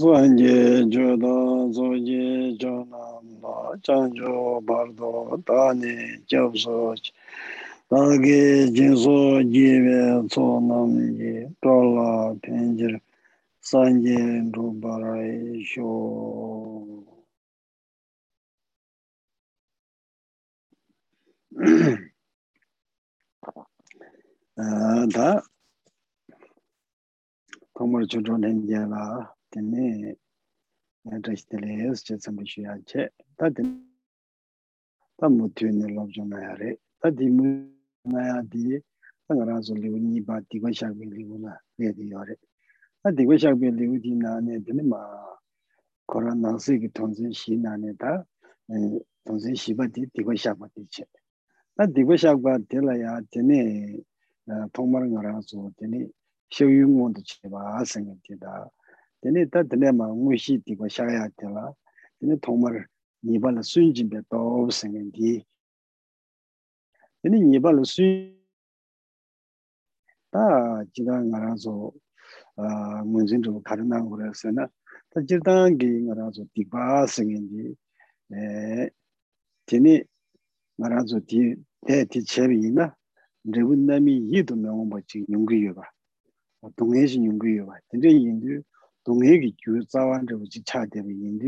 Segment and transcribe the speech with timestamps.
[0.00, 0.56] zhanje
[0.92, 1.34] jodo
[1.74, 2.24] zhoje
[2.60, 3.54] jonambo
[3.84, 5.10] chanjo bardo
[5.46, 5.94] tani
[6.28, 6.76] kyabso
[7.90, 8.40] tagi
[8.76, 9.16] jinso
[9.52, 11.32] jive tsonamji
[11.62, 12.10] tola
[12.42, 12.94] penjir
[13.68, 14.18] sanje
[14.54, 15.90] rubarai sho
[25.14, 25.42] 다
[27.74, 29.04] kōmōr chōchō lēngyā lā
[29.50, 33.72] tēne yā rāshī tēlē yās chē tsāmbī shū yā chē tā tēne
[35.18, 36.70] tā mū tū nē lōb chō nā yā rē
[37.02, 37.50] tā tī mū
[38.14, 38.78] nā yā tī
[39.26, 42.08] tā ngā rā sō līw nī bā tī kwa shāk bē līw nā rē tī
[42.14, 42.38] yā rē
[43.02, 45.02] tā tī kwa shāk bē līw tī nā nē tēne mā
[46.14, 48.16] kōrā nā sī kī tōngsēn shī nā nē tā
[49.26, 51.10] tōngsēn shī bā tī tī kwa shāk bā tī chē
[51.74, 53.58] tā tī kwa shāk bā tē lā yā tēne
[54.78, 56.06] tōngmar ngā rā sō tēne
[56.52, 58.68] xiao yu ngon tu che ba a san ti da.
[59.20, 61.72] Tene ta tene ma ngu shi ti ko sha ya ti la.
[62.18, 62.88] Tene thong mar
[63.22, 65.44] ni ba la sun jin be to san ngen ti
[67.20, 68.36] tene ni ba la sun
[70.30, 71.94] ta ji da nga ra zo
[72.56, 74.64] a mun jin ro ka na go ra sa na.
[75.10, 77.64] Ta ji da gi nga ra zo ti ba san ngen ti
[78.30, 78.92] e
[79.66, 79.94] tene
[80.76, 81.40] nga ra zo ti
[81.86, 82.86] te ti che bi na.
[83.44, 85.93] ཁས ཁས ཁས ཁས ཁས ཁས ཁས ཁས ཁས ཁས ཁས
[86.75, 87.73] 동해 신 연구요 봐.
[87.89, 88.61] 근데 인도
[89.03, 91.45] 동해기 주 자완저 지 차대로 인도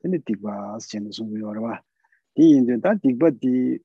[0.00, 1.80] 근데 디바 신의 소리요 봐.
[2.36, 3.78] 이 인도 다 디바디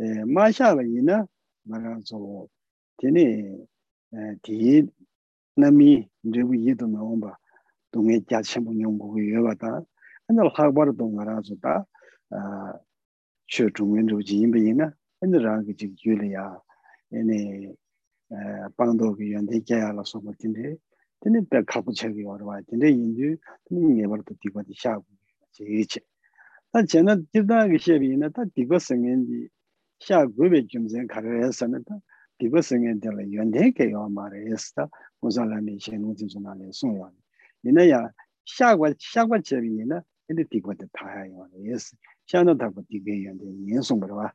[0.00, 1.26] 에 마샤바이나
[1.64, 2.46] 말아서
[2.98, 3.56] 되네
[4.14, 4.82] 에
[5.56, 7.36] 나미 이제 위에도 나온 봐.
[7.90, 9.82] 동해 자체모 연구요 봐다.
[10.26, 11.86] 근데 학바로 동아라서다
[12.30, 12.72] 아
[13.46, 15.92] 최종면도 지인배이나 근데 라기 지
[18.32, 18.32] 줄이야.
[18.32, 20.76] 얘네 pāṅdō kī yuñ tē kēyā lā sōpa tīndē,
[21.24, 23.28] tīndē pē kāpu chē kī wā rwa, tīndē yuñ tū,
[23.64, 25.08] tīndē ngē bār tō tīkwa tī shā gu
[25.56, 26.00] chē kī chē.
[26.72, 29.38] Tā chē na tīrdā kī shē bī na, tā tīkwa sēngiñ tī
[30.04, 31.96] shā gu bē kyum zēn kā rā yā sā na, tā
[32.36, 34.88] tīkwa sēngiñ tē lā yuñ tē kē yuwa mā rā yā sā tā,
[35.24, 37.08] mō sā lā mē shē nō tī sō nā lē sōng yuwa.
[37.64, 38.04] Yī na yā,
[38.44, 39.24] shā gu chē
[39.64, 41.96] bī na, tīndē tīkwa tē tā yā yuwa rā yā sā,
[42.28, 44.28] shā na tā ku tīkwa yuñ tē yuñ sōng bā rwa.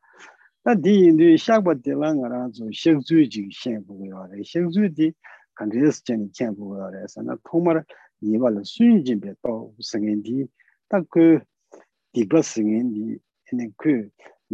[0.69, 4.43] Tā dī yīndū shākpa tīlā ngā rā dzū shēk dzū jīg shēng būg yā rē,
[4.45, 5.07] shēk dzū dī
[5.57, 7.83] kāndrēs chēng chēng būg yā rē, sā nā tōng mā rā
[8.29, 9.55] yīwā lā sūyīn jīng bē tō
[9.91, 10.45] sēngiñ dī,
[10.93, 11.25] tā kū
[12.19, 13.07] dīgbā sēngiñ dī,
[13.57, 13.95] nē kū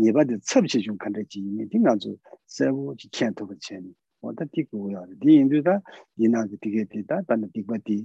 [0.05, 2.15] yīwā dī tsab chē chūng kāndrē jī yīmī, dī ngā dzū
[2.47, 3.91] sē wū jī chēng tō kā chēng,
[4.23, 5.81] wā tā dī kū yā rē, dī yīndū tā
[6.15, 8.05] yī nā dī dī kē dī tā, tā nā dīgbā dī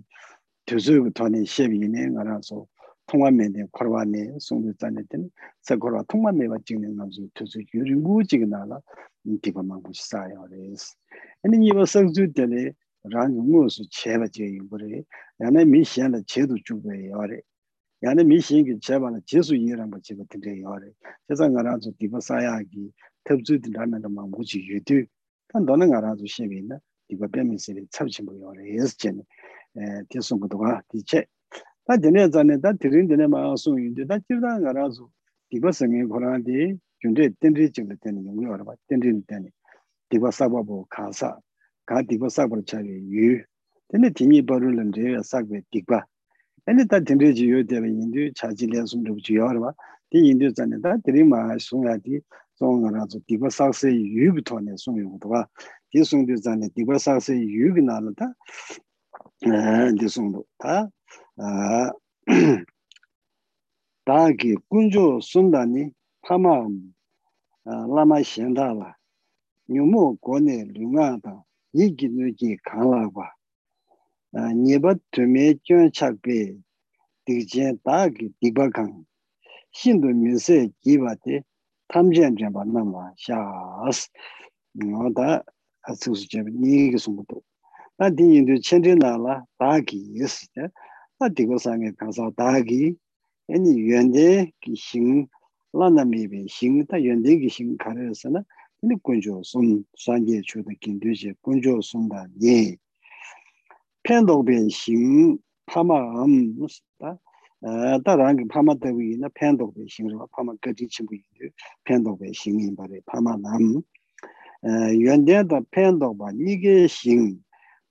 [0.66, 2.66] tū sū kū tō nē shē bī yī nē ngā rā dzū
[3.09, 5.31] 통화 매네 코로나네 송도 잔네든
[5.63, 8.81] 서코로 통화 매와 찍는 남주 투수 유리고 찍나라
[9.25, 10.97] 인기만 보시 사요 레스
[11.43, 12.73] 아니 이거 성주 때네
[13.05, 15.05] ran ngu su cheba je yin bu re
[15.39, 17.45] yana mi xian de che du ju be yo re
[18.01, 20.55] yana mi xian ge cheba na je su yin ran ba je ge de de
[20.57, 20.95] yo re
[21.29, 24.09] je sa nga ra zu di ba sa ya gi te zu de ran na
[24.09, 25.07] ma mu ji yu du
[25.49, 26.49] tan do na nga ra zu xie
[31.90, 35.10] 다 되네 자네 다 드린 되네 마수 인데 다 지르다 가라서
[35.50, 38.74] 디바 생에 고라디 준데 텐리 지르 되는 용이 얼어 봐.
[38.88, 39.50] 텐리 되네
[40.10, 41.36] 디바 사바보 가사.
[41.88, 43.42] 가 디바 사바로 차리 유.
[43.88, 46.06] 근데 디니 버르는데 사베 디바.
[46.64, 51.28] 근데 다 텐리 지요 되면 인도 차지려 숨도 지요 얼어 봐.디 인도 자네 다 드린
[51.28, 52.22] 마수 야디
[52.58, 55.48] 송가라서 디바 사세 유부터네 송용도가.
[55.90, 58.32] 디 송도 자네 디바 사세 유비나는다.
[59.42, 60.88] 에 디송도 다
[64.39, 65.91] 기 군조 순단이
[66.23, 66.67] 파마
[67.65, 68.97] 라마 현다라
[69.69, 73.33] 뉴모 고네 룽아다 이기 누기 강라바
[74.35, 76.57] 니바 투메 쩐착베
[77.25, 79.05] 디제 다기 디바강
[79.73, 81.43] 신도 민세 기바데
[81.89, 84.11] 탐전전 만나마 샤스
[84.73, 85.43] 뭐다
[85.83, 87.43] 아수스제 니기 숨도
[87.97, 90.71] 나 디인도 천전나라 다기 있을
[91.20, 92.96] tā tīkwa sāngi kāsā dāgi
[93.52, 94.28] āni yuandē
[94.64, 95.26] kī xīng
[95.76, 98.44] lāna mībī xīng tā yuandē kī xīng kārē sā na
[98.80, 99.66] āni guñchō sōm
[100.00, 102.78] sāngi chūda kīndu xī guñchō sōm dā yē
[104.08, 105.36] pēndok bē xīng
[105.68, 106.38] pāma ām
[107.04, 107.12] tā
[108.06, 111.52] tā rāngi pāma dāgu yī na pēndok bē xīng rā pāma gacī chīmbu yī
[111.84, 113.84] pēndok bē xīng yī bā rē pāma nām
[115.04, 117.36] yuandē tā pēndok bā nīgē xīng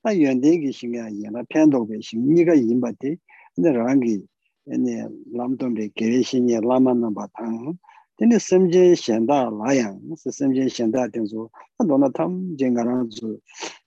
[0.04, 3.16] 아 연대기 신경 이나 편도게 신이가 임바데
[3.54, 4.24] 근데 랑기
[4.64, 5.04] 네
[5.34, 7.76] 람돔데 게레신이 라만나 바탕.
[8.16, 10.00] 근데 심제 셴다 라양.
[10.30, 11.50] 심제 셴다 된소
[11.86, 13.38] 너나 탐 젠가라즈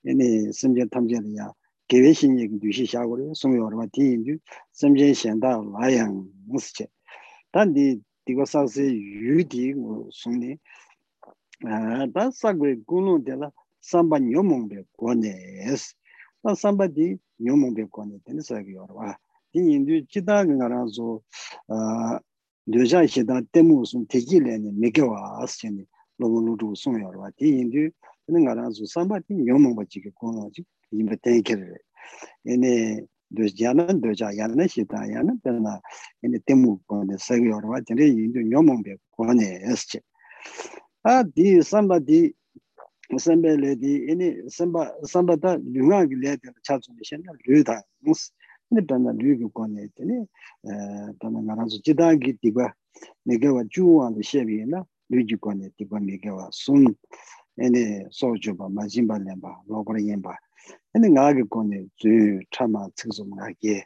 [0.04, 1.54] 네 심제 탐제야.
[1.88, 4.38] 게레신이 유시 샤고레 송요르마 디인주
[4.74, 6.26] 심제 셴다 라양.
[6.48, 6.88] 무스체
[7.52, 9.74] 단디 디고사세 유디
[10.12, 10.58] 송네
[11.66, 13.52] 아다 사그레 군노데라
[13.84, 15.96] samba nyomongbe gwanes
[16.44, 18.18] 난 삼바디 뇽몽베 거네.
[18.26, 19.16] 되는 소리가 여러와.
[19.54, 21.22] 이 인도 지다는 나라서
[21.68, 22.20] 아
[22.66, 25.86] 뇌자 시다 때문에 무슨 대기래니 메게와 아스니
[26.18, 27.30] 로로로도 송여와.
[27.42, 27.78] 이 인도
[28.26, 31.62] 되는 나라서 삼바디 뇽몽바 지게 거나지 임베 대기래
[32.48, 35.80] 얘네 뇌자는 뇌자 야는 시다 야는 되나
[36.26, 37.82] 얘네 때문에 거네 소리가 여러와.
[37.86, 40.00] 되는 인도 뇽몽베 거네 에스체.
[41.04, 42.34] 아디 삼바디
[43.20, 47.24] sanbe le di ini sanba sanba da lunga gi le de cha zu ni shen
[47.48, 48.32] lu da mus
[48.72, 50.18] ni da na lu gi ko ne de ni
[51.20, 52.74] da na na zu ji da gi di ba eh,
[53.26, 56.00] me ge wa ju wa de she bi na lu ji ko ne di ba
[56.00, 56.86] me ge wa sun.
[57.60, 60.36] Ini so ju ba ma jin ba le ba lo ko yin ba.
[60.96, 63.84] Ini nga gi ko ne zu cha ma ci zu ma ge.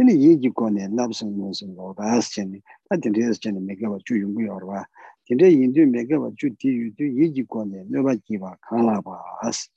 [0.00, 2.62] Ini yi gi ko ne na bu sun mu sun lo ba as chen ni
[2.88, 4.84] da de de chen me ge wa ju yung gi yor wa.
[5.32, 7.84] 근데 인도 메가 와주 디유도 얘기 거네.
[7.88, 9.70] 너가 기봐 칼라바스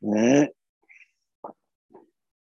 [0.00, 0.48] 네.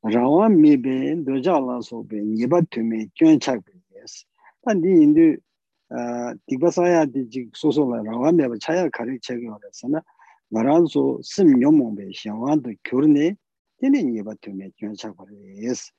[0.03, 4.27] 라와 미베 도자라서 베 예바 투메 견착 베.스
[4.61, 5.41] 단디 인도
[5.88, 10.03] 아 디바사야 디지 소소라 라와 메바 차야 가리 책이 오래서나
[10.50, 13.35] 말한소 심 요몽베 샹완도 교르네.
[13.81, 15.91] 되네 예바 투메 견착 베스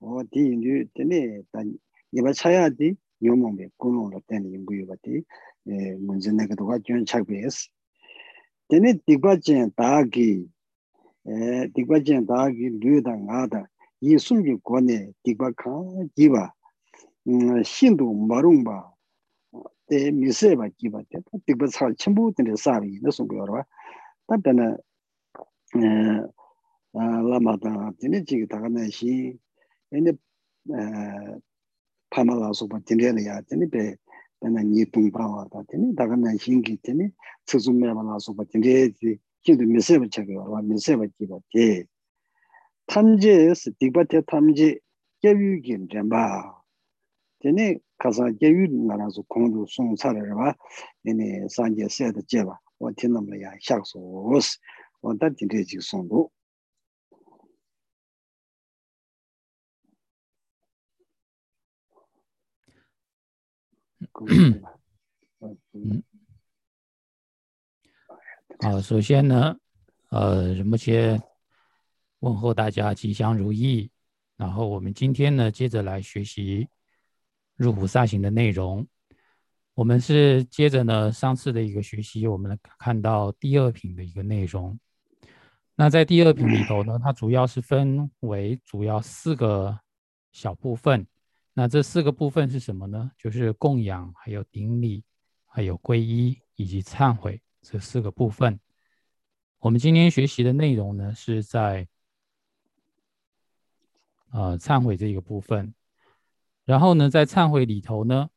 [0.00, 1.72] 어디 인도 되네 단
[2.12, 5.24] 예바 차야디 요몽베 고노로 되는 인구여바디.
[5.98, 7.68] 문제 내기도 가지고 착비했어.
[8.68, 10.46] 되네 디바진 다기
[11.26, 13.68] 에 디바진 다기 류다 나다.
[14.00, 15.62] 이 숨기 권에 디바카
[16.14, 16.52] 기바
[17.64, 18.92] 신도 마롱바
[19.92, 23.64] 에 미세바 기바 때 디바 살 첨부 때 사비 너 숨겨라
[24.26, 24.62] 답변에
[25.76, 26.22] 에
[26.92, 27.92] 라마다.
[28.00, 29.36] 되네 지기 다가네 시
[29.92, 30.14] 얘네 에
[32.10, 33.40] 파마라서 봐 되네 야.
[33.42, 33.66] 되네
[34.42, 37.10] dāna nī tōng pāwa tā tēne, dāga nā xīngi tēne,
[37.48, 38.72] tsūsū mē bā nā sōpa tēne,
[39.02, 39.16] rē
[39.46, 41.86] xīndu mē sēba chakā wā, mē sēba jība tē.
[42.86, 44.68] 탐제 sī tīkpa tē tamjē
[45.24, 46.22] gyāwī gīn rēmbā,
[47.42, 47.66] tēne
[48.02, 50.52] kāsā gyāwī ngā nā sō kōngdū sōng sā rē rā,
[51.02, 54.52] tēne sāngyē sēda jēba, wā tēnam rā yā xāk sō wōs,
[55.02, 56.22] wā tā tēne jīg sōng dō.
[64.16, 64.62] Songdu
[68.62, 69.54] 好，首先呢，
[70.08, 71.20] 呃，什么先
[72.20, 73.90] 问候大家吉祥如意。
[74.38, 76.66] 然后我们今天呢，接着来学习
[77.56, 78.86] 入菩萨行的内容。
[79.74, 84.78] 我们是接着呢上次的一个学习，我们看到第二品的一个内容。
[85.74, 89.78] 那在第二品里头呢，它主要是分为主要四个
[90.32, 91.06] 小部分。
[91.58, 93.10] 那这四个部分是什么呢？
[93.16, 95.02] 就是供养，还有顶礼，
[95.46, 97.40] 还有皈依，以及忏悔。
[97.62, 98.60] 这四个部分，
[99.60, 101.88] 我们今天学习的内容呢，是在
[104.32, 105.74] 呃忏悔这一个部分。
[106.66, 108.28] 然后呢，在忏悔里头呢，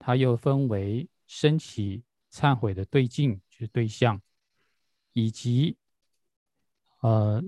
[0.00, 4.20] 它又分为升起忏悔的对境，就是对象，
[5.12, 5.76] 以及
[7.02, 7.40] 呃，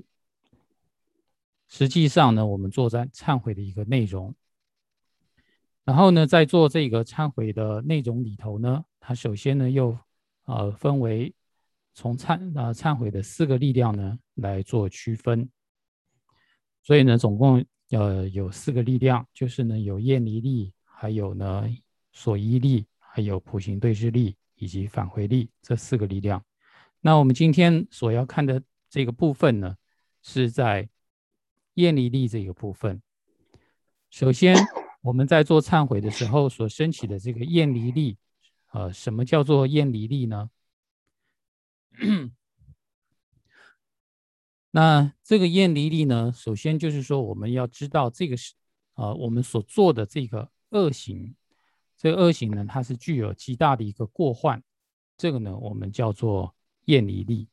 [1.66, 4.33] 实际上呢，我们做在忏悔的一个内容。
[5.87, 9.99] 然后呢，在做这个忏悔的内容里头呢，它首先呢又。
[10.49, 11.35] 呃，分为
[11.93, 15.50] 从忏啊忏悔的四个力量呢来做区分，
[16.85, 21.66] 所以呢，总共呃有四个力量，就是呢有厌离力，还有呢
[22.12, 26.40] 所依力，还有普行对治力以及返回力这四个力量。
[27.00, 29.76] 那我们今天所要看的这个部分呢，
[30.23, 30.88] 是在
[31.75, 33.02] 厌离力这个部分。
[34.11, 34.55] 首先，
[35.06, 38.18] 我们在做忏悔的时候所升起的这个厌离力。
[38.72, 40.50] 呃，什么叫做厌离力呢？
[44.72, 48.54] 那这个厌离力呢，首先就是说，我们要知道这个是
[48.94, 51.36] 呃，我们所做的这个恶行，
[51.96, 54.60] 这恶行呢，它是具有极大的一个过患，
[55.16, 56.52] 这个呢，我们叫做
[56.86, 57.48] 厌离力。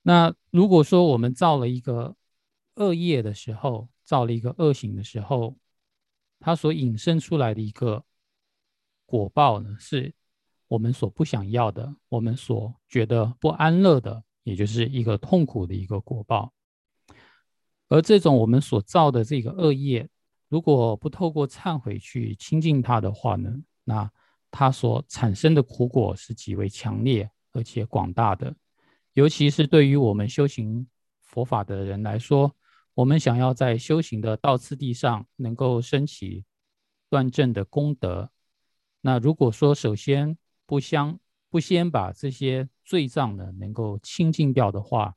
[0.00, 2.16] 那如果说我们造了一个
[2.76, 5.54] 恶业的时候，造了一个恶行的时候，
[6.40, 8.02] 它所引申出来的一个。
[9.10, 10.12] 果报呢，是
[10.66, 16.52] 我们所不想要的，我们所觉得不安乐的，也就是一个痛苦的一个果报。
[17.88, 20.06] 而这种我们所造的这个恶业，
[20.50, 23.50] 如果不透过忏悔去清净它的话呢，
[23.82, 24.10] 那
[24.50, 28.54] 它所产生的苦果是极为强烈而且广大的。
[29.14, 30.86] 尤其是对于我们修行
[31.22, 32.54] 佛法的人来说，
[32.98, 36.44] 我们想要在修行的道次第上能够升起
[37.08, 38.28] 断正的功德，
[39.02, 40.36] 那如果说首先
[40.66, 41.16] 不相
[41.48, 45.14] 不先把这些罪障呢能够清净掉的话，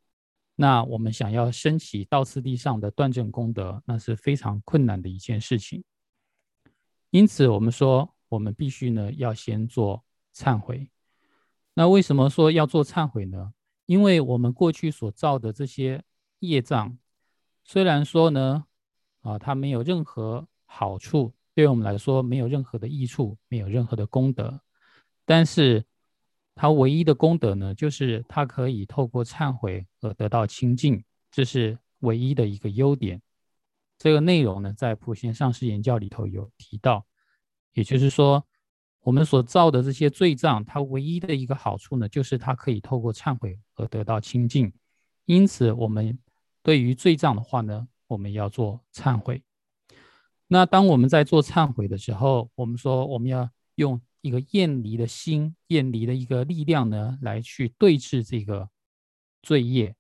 [0.57, 5.83] 那我们想要升起道次第上的断正功德，那是非常困难的一件事情。
[7.09, 10.03] 因此，我们说我们必须呢要先做
[10.35, 10.87] 忏悔。
[11.73, 13.53] 那为什么说要做忏悔呢？
[13.87, 16.03] 因为我们过去所造的这些
[16.41, 16.95] 业障，
[17.63, 18.65] 虽然说呢，
[19.21, 24.61] 啊，它没有任何好处，对我们来说没有任何的益处，没有任何的功德，
[25.25, 25.83] 但是
[26.55, 33.21] 它唯一的功德呢，就是它可以透过忏悔而得到清净，这是唯一的一个优点。
[33.97, 37.05] 这个内容呢，在普贤上师言教里头有提到，
[37.73, 38.45] 也就是说。
[39.03, 44.71] 我们所造的这些罪障，它唯一的一个好处呢，就是它可以透过忏悔而得到清净。
[45.25, 46.19] 因此，我们
[46.63, 49.43] 对于罪障的话呢，我们要做忏悔。
[50.47, 58.69] 那当我们在做忏悔的时候，我们说我们要用一个厌离的心、厌离的一个力量呢，来去对峙这个
[59.41, 59.95] 罪业。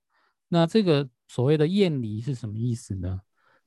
[0.49, 3.21] 那这个所谓的厌离是什么意思呢？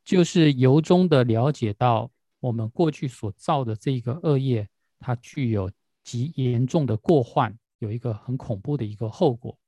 [0.05, 2.11] 就是由衷的了解到
[2.41, 4.69] 我们过去所造的这个恶业。
[5.01, 5.71] 它具有
[6.03, 9.59] 极严重的过患，有一个很恐怖的一个后果。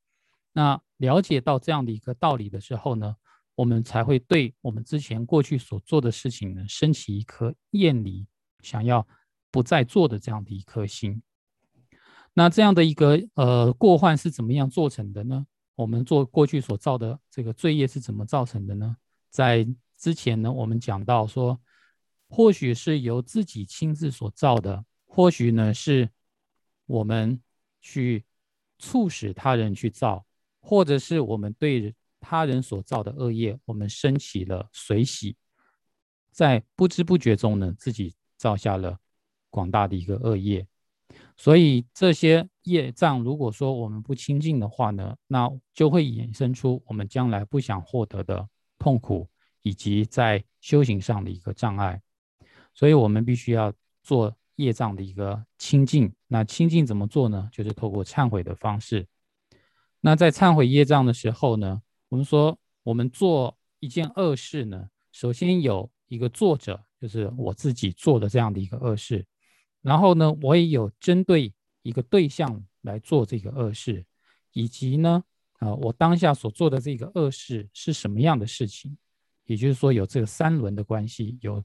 [0.57, 3.15] 那了解到这样的一个道理的时候呢，
[3.55, 8.27] 我们才会对我们之前过去所做的事情呢，升起一颗厌离，
[8.63, 9.07] 想要
[9.51, 11.23] 不再做的这样的一颗心。
[12.33, 15.47] 那这样的一个呃过患是怎么样做成的呢？
[15.75, 18.97] 我们做过去所造的这个罪业是怎么造成的呢？
[19.29, 21.61] 在之前呢，我们讲到说，
[22.31, 24.83] 或许是由自己亲自所造的。
[25.05, 26.09] 或许呢，是
[26.87, 27.39] 我们
[27.83, 28.25] 去
[28.79, 30.25] 促使他人去造，
[30.69, 35.37] 或者是我们对他人所造的恶业，我们升起了随喜，
[36.33, 38.99] 在不知不觉中呢，自己造下了
[39.49, 40.67] 广大的一个恶业。
[41.37, 49.29] 所以这些业障，如果说我们不清净的话呢，那就会衍生出我们将来不想获得的痛苦，
[49.63, 52.03] 以及在修行上的一个障碍。
[52.75, 54.37] 所以我们必须要做。
[54.57, 57.47] 业障的一个清净，那清净怎么做呢？
[57.53, 59.07] 就是透过忏悔的方式。
[60.07, 69.27] 那在忏悔业障的时候呢，我们说我们做一件恶事呢，首先有一个作者，就是我自己做的这样的一个恶事，
[69.83, 74.07] 然后呢，我也有针对一个对象来做这个恶事，
[74.53, 78.97] 以及呢，啊，我当下所做的这个恶事是什么样的事情？
[79.47, 81.65] 也就是说，有这个三轮的关系，有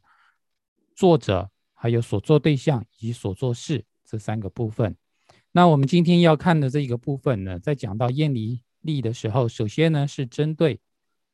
[0.96, 1.52] 作者。
[1.74, 4.96] 还有所做对象以及所做事这三个部分。
[5.54, 10.80] 那我们今天要看的这一个部分呢，在讲到厌离力的时候，首先呢是针对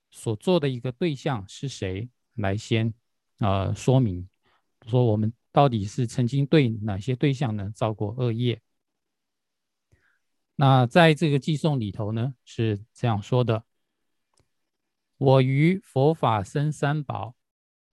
[0.10, 2.94] 所做的一个对象是谁来先
[3.38, 4.28] 呃说明，
[4.88, 8.60] 说我们到底是曾经对哪些对象呢造过恶业。
[10.56, 13.66] 那在这个寄颂里头呢是这样说的：
[15.18, 17.36] 我于佛法僧三宝，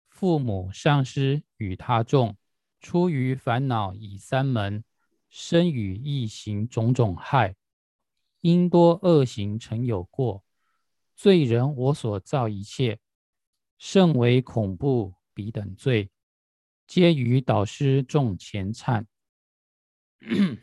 [0.07, 2.37] 父母上师与他众。
[2.79, 4.83] 出于烦恼以三门，
[5.31, 7.55] 身与意行种种害，
[8.41, 10.43] 因多恶行曾有过，
[11.15, 12.99] 罪人我所造一切，
[13.77, 16.11] 甚为恐怖彼等罪，
[16.85, 19.05] 皆于导师众前忏。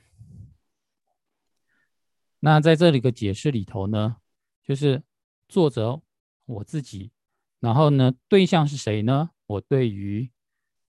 [2.40, 4.18] 那在这里的解释里头呢，
[4.62, 5.02] 就是
[5.48, 6.02] 作者
[6.44, 7.10] 我自己，
[7.58, 9.30] 然后呢对象是谁呢？
[9.46, 10.30] 我对于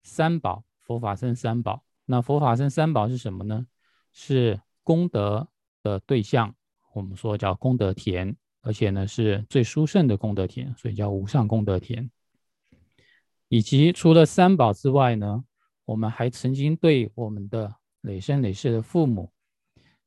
[0.03, 0.65] 三宝。
[0.83, 3.65] 佛法僧三宝，那佛法僧三宝是什么呢？
[4.12, 5.48] 是功德
[5.82, 6.53] 的对象，
[6.94, 12.12] 我们说叫功德田，而且呢是最殊胜的功德田，所以叫无上功德田。
[13.48, 15.41] 以及除了三宝之外呢，
[15.86, 19.32] 我们还曾经对我们的累生累世的父母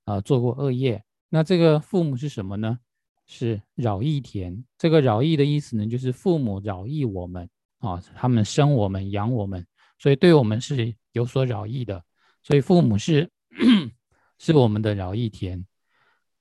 [0.05, 1.03] 啊做过恶业。
[1.31, 2.79] 那这个父母是什么呢？
[3.27, 4.63] 是扰益田。
[4.77, 9.67] 这个扰益的意思呢，就是父母扰益我们啊，他们生我们养我们。
[9.99, 12.05] 所以对我们是有所扰益的，
[12.43, 13.31] 所以父母是
[14.39, 15.65] 是我们的扰益田。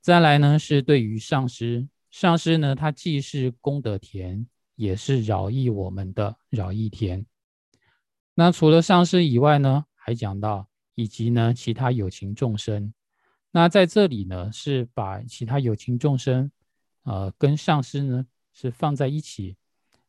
[0.02, 7.26] 再来呢，是对于上师，上师呢，他既是功德田，也是扰益我们的扰益田。
[8.34, 12.94] 那除了上师以外呢，还讲到以及呢其他有情众生。
[13.52, 16.52] 那在这里呢，是把其他有情众生，
[17.04, 19.56] 呃，跟上师呢是放在一起，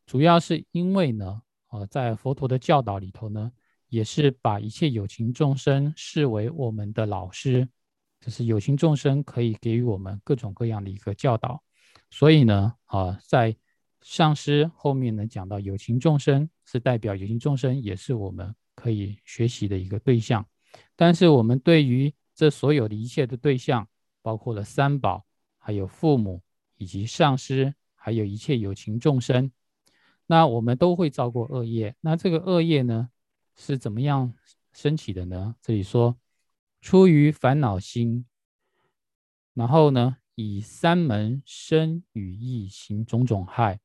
[0.07, 1.43] 主要是因为呢。
[1.71, 3.51] 呃，在佛陀的教导里头呢，
[3.95, 7.69] 也是把一切有情众生视为我们的老师，
[8.21, 11.63] 就是有情众生可以给予我们各种各样的一个教导。
[12.11, 13.57] 所以呢，啊，在
[14.03, 20.45] 上师后面呢讲到有情众生是代表有情众生，也是我们可以学习的一个对象。
[20.97, 23.87] 但是我们对于这所有的一切的对象，
[24.23, 25.25] 包括了三宝，
[25.57, 26.43] 还有父母，
[26.79, 29.53] 以及上师，还有一切有情众生，
[30.27, 31.95] 那我们都会造过恶业。
[32.01, 33.09] 那这个恶业呢，
[33.57, 34.35] 是怎么样
[34.73, 35.57] 升起的呢？
[35.63, 36.19] 这里说，
[36.81, 38.27] 出于烦恼心，
[39.55, 43.81] 然后呢，以三门身与意行种种害。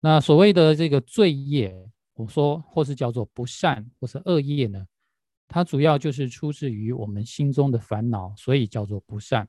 [0.00, 4.86] 那所谓的这个罪业，我说或是叫做不善或是恶业呢？
[5.48, 9.48] 它主要就是出自于我们心中的烦恼，所以叫做不善。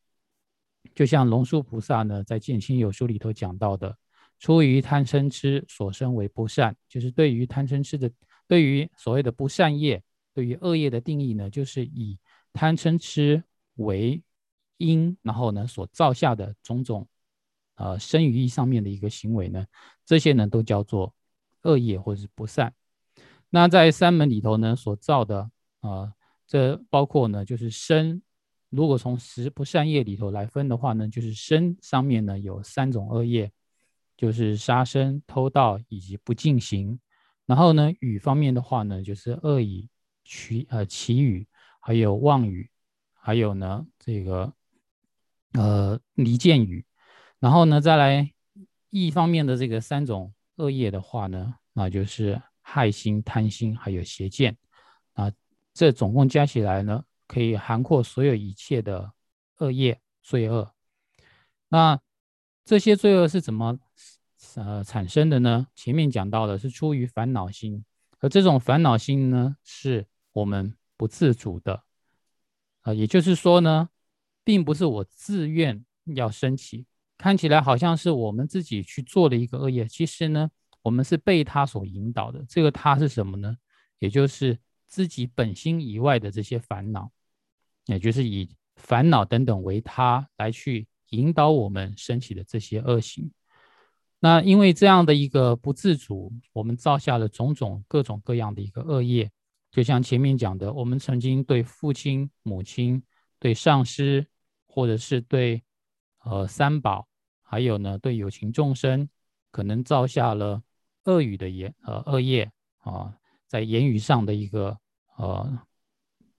[0.94, 3.98] 就像龙树菩萨呢，在《见清有书》里头讲到的，
[4.40, 8.12] 出于贪嗔痴所生为不善，就是对于贪嗔痴的，
[8.48, 10.02] 对于所谓的不善业，
[10.34, 12.18] 对于恶业的定义呢，就是以
[12.54, 13.44] 贪嗔痴
[13.75, 14.22] 为
[14.78, 17.08] 因，然后呢所造下的种种，
[17.75, 19.66] 呃，生于意上面的一个行为呢，
[20.06, 21.14] 这些呢都叫做
[21.64, 22.74] 恶业或者是不善。
[23.50, 25.50] 那在三门里头呢，所造的。
[25.82, 26.12] 啊，
[26.48, 28.20] 这包括呢，就是身。
[28.72, 33.52] 如果从十不善业里头来分的话呢，就是身上面呢有三种恶业，
[34.18, 37.00] 就是杀生、偷盗以及不敬行。
[37.46, 39.88] 然后呢，语方面的话呢，就是恶语、
[40.24, 41.48] 奇呃奇语，
[41.80, 42.70] 还有妄语，
[43.14, 44.54] 还有呢这个
[45.54, 46.86] 呃离间语。
[47.40, 48.32] 然后呢，再来
[48.90, 54.58] 意方面的这个三种恶业的话呢，那就是害心、贪心，还有邪见。
[55.14, 55.32] 啊
[55.74, 59.12] 这总共加起来呢，可以涵括所有一切的
[59.58, 60.74] 恶业罪恶。
[61.68, 62.00] 那
[62.64, 63.78] 这些罪恶是怎么
[64.56, 65.68] 呃产生的呢？
[65.75, 67.84] 前面讲到的是出于烦恼心，
[68.20, 71.84] 而这种烦恼心呢，是我们不自主的。
[72.82, 73.90] 啊，也就是说呢，
[74.44, 75.84] 并不是我自愿
[76.16, 76.86] 要升起，
[77.18, 80.50] 看起来好像是我们自己去做的一个恶业，其实呢，
[80.82, 82.46] 我们是被他所引导的。
[82.48, 83.56] 这个他是什么呢？
[84.00, 84.58] 也就是。
[84.88, 87.12] 自己本心以外的这些烦恼，
[87.88, 93.30] 也就是以烦恼等等为他来去引导我们升起的这些恶行。
[94.26, 99.30] 那因为这样的一个不自主，我们造下了种种各种各样的一个恶业。
[99.70, 103.04] 就像前面讲的，我们曾经对父亲、母亲、
[103.38, 104.26] 对上师，
[104.66, 105.62] 或者是对
[106.24, 107.08] 呃三宝，
[107.44, 109.08] 还有呢对有情众生，
[109.52, 110.60] 可能造下了
[111.04, 113.16] 恶语的言呃恶业啊。
[113.48, 114.76] 在言语上的一个
[115.18, 115.60] 呃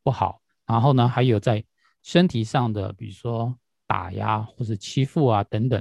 [0.02, 1.64] 不好，然后呢，还有在
[2.02, 5.80] 身体上的，比如说打压或者欺负啊等等，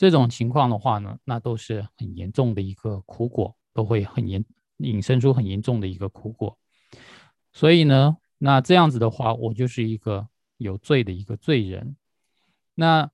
[0.00, 4.42] 这种情况的话呢，那都是很严重的一个苦果，都会很严
[4.78, 6.58] 引申出很严重的一个苦果。
[7.52, 11.96] 所以呢，那这样子的话，我就是一个有罪的一个罪人。
[12.76, 13.10] 那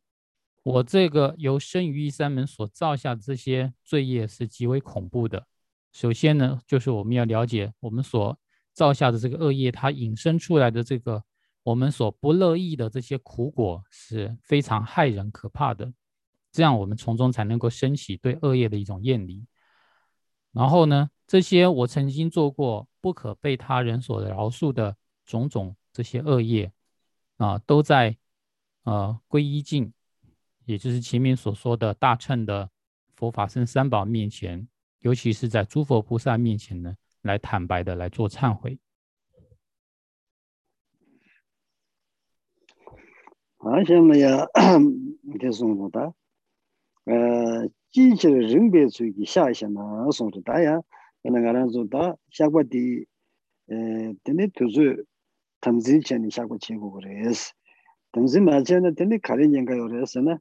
[0.62, 5.44] 我这个由生于一三门所造下的这些罪业是极为恐怖的。
[5.90, 8.38] 首先呢，就是我们要了解我们所
[8.72, 11.24] 造下的这个恶业，它引申出来的这个
[11.64, 15.92] 我们所不乐意的这些苦果是非常害人可怕的。
[16.56, 19.44] 这样我们从中才能够升起对恶业的一种厌离。
[20.52, 26.72] 然后呢，这些我曾经做过不可被他人所饶恕的种种这些恶业
[27.36, 28.16] 啊，都在
[28.84, 29.92] 呃皈依境，
[30.64, 32.70] 也就是前面所说的大乘的
[33.16, 34.66] 佛法僧三宝面前。
[35.00, 38.78] 尤其是在诸佛菩萨面前呢，来坦白的来做忏悔。
[43.58, 44.46] 好，下面呀，
[45.38, 46.14] 给送出的，
[47.92, 50.82] jinshi rinpe tsuki shaa isha naa songto daya
[51.22, 53.06] yana nga ranzo da shaakwa di
[53.68, 55.06] e, tene tuzu
[55.60, 57.54] tamzin chani shaakwa chego kores
[58.12, 60.38] tamzin macha na tene kari nyenga yores na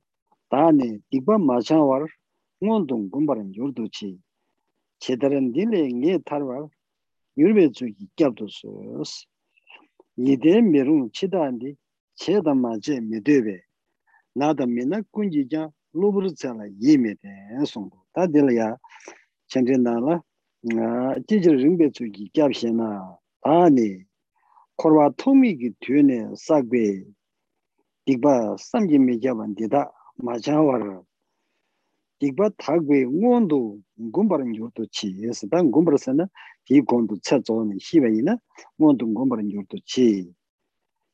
[0.51, 2.10] daani dikwa macha war
[2.63, 4.17] ngondong gombaran yordo chi.
[5.01, 6.69] Chedaran dili nge tarwar
[7.36, 9.28] yurbe tsuki gyabdo sos
[10.17, 11.78] yide merung chidandi
[12.15, 13.56] cheda macha medebe
[14.36, 17.97] nada mena kunji jang lūpū tsāla yī mē tēn sōngbō.
[18.15, 18.69] Tā tēla yā
[19.51, 20.19] chāntēn tāla
[20.65, 22.89] jīchir rīngbē tsū kī gyāb shē na
[23.45, 23.89] tā nē
[24.81, 26.86] korwā tōmī kī tū nē sāk bē
[28.10, 29.86] dīkbā sām jī mē gyāban dīdā
[30.25, 31.05] mā chāng wār
[32.19, 33.60] dīkbā thāk bē ngōn tū
[34.10, 36.25] ngōmbar ngōr tū chī yēs tā ngōmbar sā na
[36.65, 38.34] dī gōn tū tsā tsō nē xī bā yī na
[38.81, 40.08] ngōn tū ngōmbar ngōr tū chī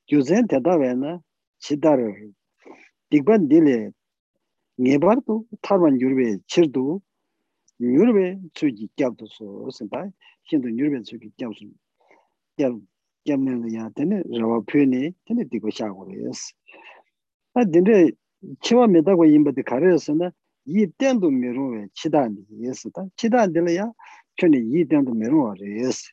[0.08, 1.20] gyū zhēn tētā wē na
[1.60, 2.08] chī tā rā
[3.12, 3.92] dīkbā dīlē
[4.82, 7.02] ngebardu tarwan yurbe chirdu
[7.80, 9.46] yurbe tsugi kyabdu so
[9.78, 10.10] senpai
[10.50, 11.66] hindu yurbe tsugi kyabsu
[12.58, 12.74] kyab
[13.26, 16.54] kyabnendu ya tene rawa pyoni tene diko shagore yes
[17.54, 18.18] a dinde
[18.64, 20.34] chiwa medagwa yimbadi karayasana
[20.66, 23.88] yi tendu merungwe chidandi yes ta chidandila ya
[24.38, 26.10] kyoni yi tendu merungwa re yes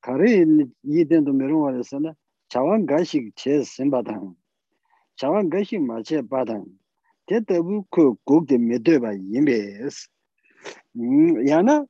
[0.00, 2.16] karayi yi tendu merungwa resana
[2.48, 4.36] chawan gashik che senpa tang
[5.18, 6.66] chawan gashik ma che pa tang
[7.30, 10.10] kya tabu ku gugde medoba yimbes.
[11.50, 11.86] Yana,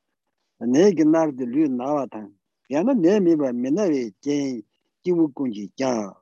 [0.60, 2.30] ne ginar di lu nawa tang,
[2.68, 4.62] yana ne miba minawe jen
[5.02, 6.12] jiwu kunji kya.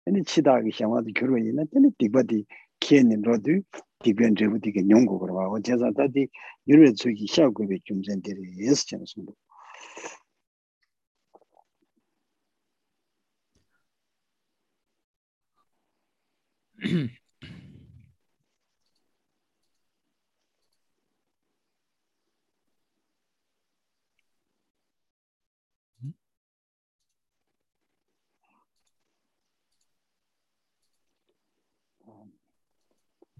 [0.04, 2.44] 근데 치다기 샤와도 결혼이나 근데 디바디
[2.80, 3.62] 키에는 로드
[4.02, 6.28] 디변 제부디게 용국으로 와 어제서 다디
[6.68, 9.34] 유르 주기 샤고베 좀 전들이 예스 전송도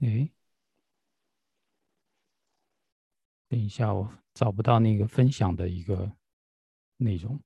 [0.06, 0.30] 哎，
[3.48, 6.12] 等一下，我找不到那个分享的一个
[6.98, 7.41] 内容。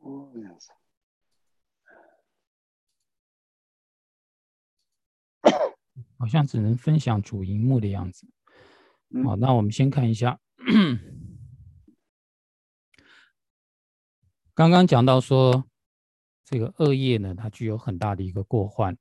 [0.00, 0.70] 哦，这样子。
[6.18, 8.28] 好像只能分享主荧幕的样子。
[9.24, 10.38] 好，那我们先看一下。
[14.52, 15.64] 刚刚讲到说，
[16.44, 18.98] 这个恶业呢，它具有很大的一个过患。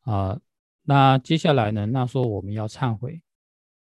[0.00, 0.40] 啊，
[0.86, 3.22] 那接下来呢，那说我们要忏悔，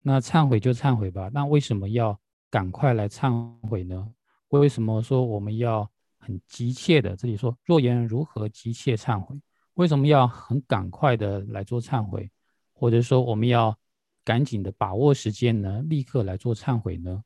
[0.02, 1.30] 那忏悔就忏悔吧。
[1.32, 4.12] 那为什么要赶快来忏悔呢？
[4.48, 7.16] 为什么说我们要很急切的？
[7.16, 9.40] 这里说，若言如何急切忏悔？
[9.74, 12.30] 为什么要很赶快的来做忏悔，
[12.74, 13.78] 或者说我们要
[14.22, 15.80] 赶紧的把握时间呢？
[15.86, 17.24] 立刻来做忏悔呢？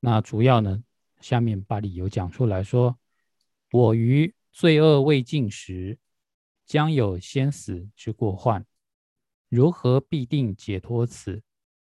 [0.00, 0.82] 那主要呢，
[1.20, 2.98] 下面把理由讲出来说：
[3.72, 5.98] 我于罪恶未尽时，
[6.66, 8.66] 将有先死之过患，
[9.48, 11.42] 如何必定解脱此？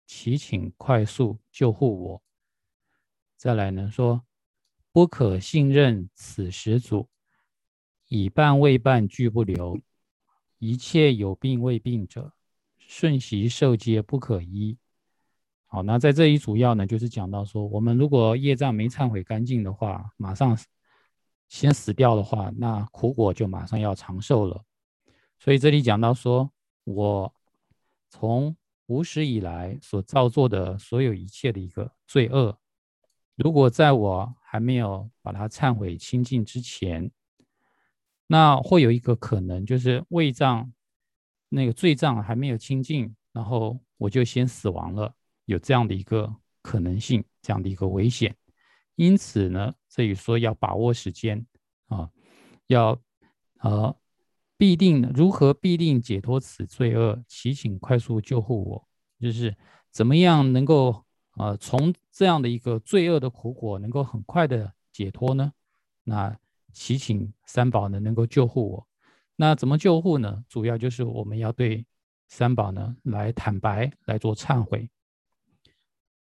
[0.06, 2.22] 祈请快速救护我。
[3.36, 4.24] 再来呢，说
[4.90, 7.08] 不可信任此始祖。
[8.08, 9.80] 以办未办俱不留，
[10.58, 12.34] 一切有病未病者，
[12.76, 14.76] 瞬息受戒不可依。
[15.64, 20.54] 好，那在这一主要呢，就是讲到说，我们如果业障没忏悔干净的话，马上
[21.52, 24.64] 先死掉的话，那苦果就马上要长寿了。
[25.38, 26.50] 所以这里讲到说，
[26.84, 27.30] 我
[28.08, 32.58] 从无始以来所造作的所有一切的一个罪恶，
[33.36, 37.10] 如果在我还没有把它忏悔清净之前，
[38.26, 40.72] 那会有一个可能，就是胃脏
[41.50, 48.34] 那个罪障还没有清净，然后我就先死亡了，有这样的一个可能性，这样的一个危险。
[48.96, 51.46] 因此呢，这里说要把握时间
[51.86, 52.10] 啊，
[52.66, 53.00] 要
[53.60, 53.96] 呃
[54.56, 58.88] 必定如何必定解脱此罪恶，祈请快速救护我，
[59.20, 59.56] 就是
[59.90, 61.04] 怎么样能够
[61.36, 65.52] 呃从这样的一个罪恶的苦果能够很快的解脱呢？
[66.04, 66.36] 那。
[66.74, 68.88] 祈请三宝呢能够救护我，
[69.36, 70.42] 那怎么救护呢？
[70.48, 71.84] 主要就是我们要对
[72.28, 74.88] 三宝呢来坦白，来做忏悔。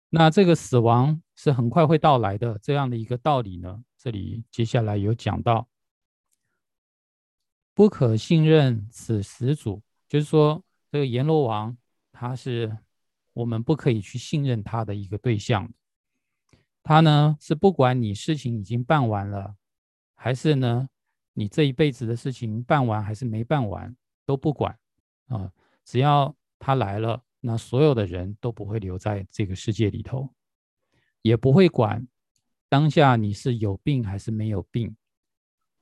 [0.09, 5.69] 那这个死亡是很快会到来的这样的一个道理呢，这里接下来有讲到，
[7.75, 11.79] 不可信任此始祖，就是说这个阎罗王
[12.11, 12.77] 他是
[13.35, 15.73] 我们不可以去信任他的一个对象，
[16.83, 19.55] 他呢是不管你事情已经办完了。
[20.21, 20.89] 还是呢？
[21.35, 23.97] 你这一辈子的事情办完还是没办完
[24.27, 24.77] 都不管
[25.29, 25.53] 啊！
[25.85, 30.29] 只要他来了，那所有的人都不会留在这个世界里头，
[31.23, 32.07] 也不会管
[32.69, 34.97] 当下你是有病还是没有病。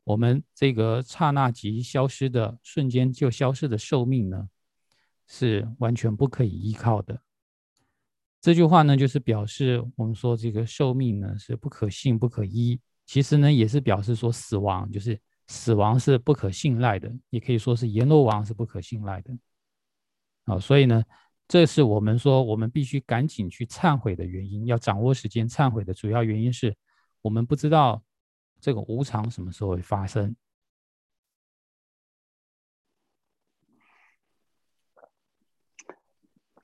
[0.04, 4.48] 我们这个刹那即消失的瞬间就消失的寿命呢，
[5.26, 7.20] 是完全不可以依靠的。
[8.40, 12.80] 这句话呢，就是表示我们说这个寿命呢是不可信、不可依。
[13.04, 19.36] 其实呢，也是表示说死亡就是死亡是不可信赖的，也可以说是阎罗王是不可信赖的。
[20.44, 21.02] 啊，所以呢，
[21.48, 26.76] 这是我们说我们必须赶紧去忏悔的原因，要掌握时间忏悔的主要原因是，
[27.22, 28.02] 我们不知道
[28.60, 30.34] 这个无常什么时候会发生。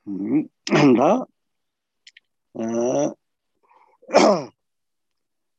[0.04, 0.50] 嗯，
[0.96, 1.28] 那，
[2.54, 3.16] 嗯，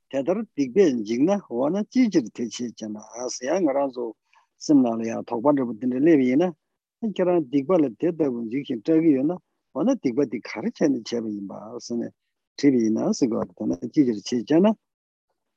[0.09, 4.17] 这都是特别人真呢，我呢积极的提起讲呢，啊是让我让说，
[4.59, 5.21] 什么了呀？
[5.21, 6.53] 头发都不停的那边呢。
[7.16, 9.38] 그런 빅발을 대다고 지금 저기요나
[9.72, 12.08] 원나 빅바디 가르치는 제비 봐 선에
[12.56, 14.74] 제비나 쓰고 있다나 지지를 치잖아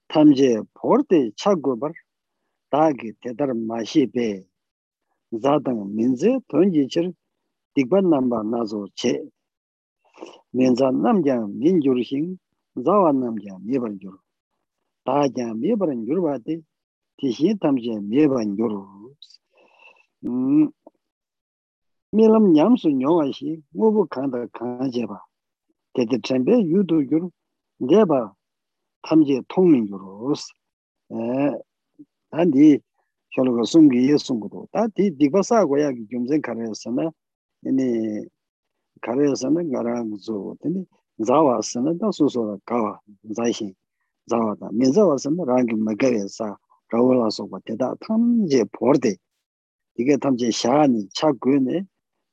[0.08, 1.91] 탐제 포르테 차고버
[2.70, 4.44] 다기 대다로 마시베
[5.41, 7.12] 자당 민제 돈지처
[7.74, 9.24] 빅반 넘버 나zo 체
[10.52, 12.38] 민자 남자 민주르싱
[12.84, 14.17] 자와 남자 미반주르
[15.06, 16.60] 다자 미바른 주르바데
[17.17, 18.76] 티시 탐제 미반 주르
[20.26, 20.70] 음
[22.15, 25.20] 밀람 냠수 녀와시 뭐부 칸다 칸제바
[25.94, 27.30] 데데 쳔베 유도 주르
[27.89, 28.34] 데바
[29.04, 30.52] 탐제 통민 주르스
[31.12, 31.58] 에
[32.32, 32.80] 안디
[33.36, 37.12] 셜로가 숨기 예송고도 다디 디바사고야 좀zen 카레스나
[37.63, 38.26] ene
[39.02, 40.86] karayasana ngarang zo tene
[41.17, 43.76] zawasana da susora kawa zaishin
[44.26, 46.58] zawada menzawasana rangi magawe sa
[46.89, 49.20] rawala soba teda tamje porde
[49.96, 51.86] dige tamje shaani cha guyone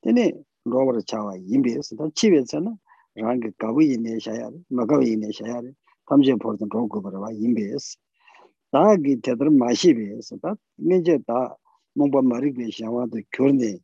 [0.03, 2.77] tene rawara chawa yinbe sada chiwe sana
[3.15, 5.75] rangi kawu yine shayari magawe yine shayari
[6.07, 7.77] tamje porde rogo barwa yinbe
[8.71, 11.57] 다기 테드르 마시베 sada ngeje da
[11.97, 13.81] mongba marigwe shawado kyorne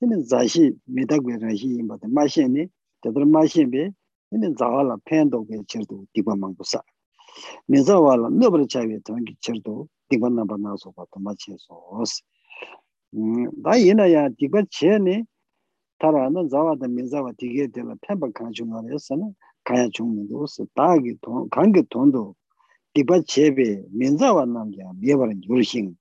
[0.00, 2.70] tene zashi medagwe rashi inba de mashene,
[3.02, 3.92] tadar mashenbe,
[4.30, 4.48] tene
[15.99, 19.33] 타라는 자와다 민자와 디게 되라 템바 가중하래서는
[19.63, 22.35] 가야 죽는 도스 다기 돈 관계 돈도
[22.93, 25.95] 디바 제베 민자와 남자 미버는 줄싱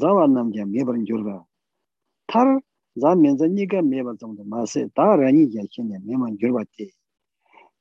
[0.00, 1.44] 자와 남자 미버는 줄바
[2.26, 2.60] 탈
[3.00, 4.86] 자면자 니가 미버 정도 마세.
[4.94, 6.90] 다라니 야신네 미만 줄바티.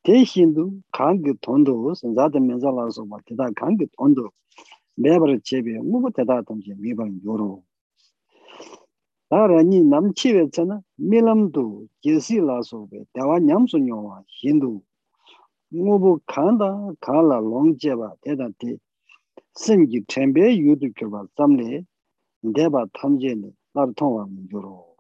[0.04, 4.32] 대신도 관계 돈도 자다 민자라서 뭐 대다 관계 돈도
[4.96, 7.64] 미버 제베 무부 대다 동지 미버 요로
[9.34, 10.82] 다 라니 남치베잖아.
[10.98, 14.84] 밀람도 제시라소베 대와 냠소녀와 힌두.
[15.70, 18.78] 뭐보 간다 갈라 롱제바 대다티.
[19.58, 21.84] 신기 템베 유두교바 잠네
[22.54, 24.94] 데바 탐제네 나르통와 민조로.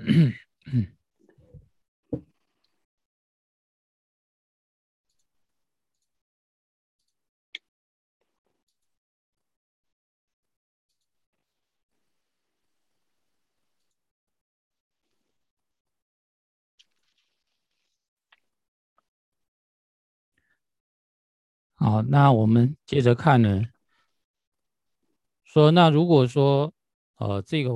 [0.00, 0.32] Mm-hmm.
[21.82, 23.60] 好，那我们接着看呢。
[25.42, 26.72] 说，那如果说，
[27.16, 27.72] 呃，这个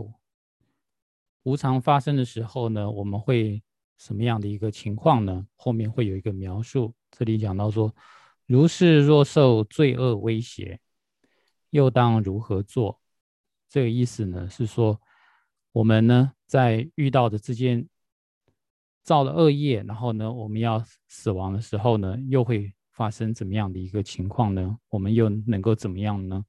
[1.43, 3.61] 无常发生的时候呢，我们会
[3.99, 5.45] 什么样的一个情况呢？
[5.57, 6.95] 后面会有一个描述。
[7.11, 7.93] 这里讲到说，
[8.47, 10.79] 如是若受罪恶威胁，
[11.71, 13.01] 又当如何做？
[13.69, 15.01] 这个意思呢，是说
[15.73, 17.89] 我们呢，在遇到的这件
[19.03, 22.73] 造了恶业，然后呢，我们要死亡的时候呢，又会。
[22.97, 24.79] 发生怎么样的一个情况呢？
[24.89, 26.47] 我们又能够怎么样呢？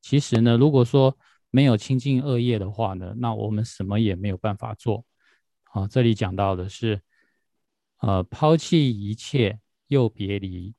[0.00, 1.18] 其实呢，如果说
[1.50, 5.04] 没有清净恶业的话呢，那我们什么也没有办法做。
[5.72, 7.02] 啊，这里讲到的是，
[7.98, 10.74] 呃，抛弃一切又别离，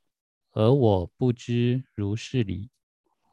[0.52, 2.70] 而我不知如是理，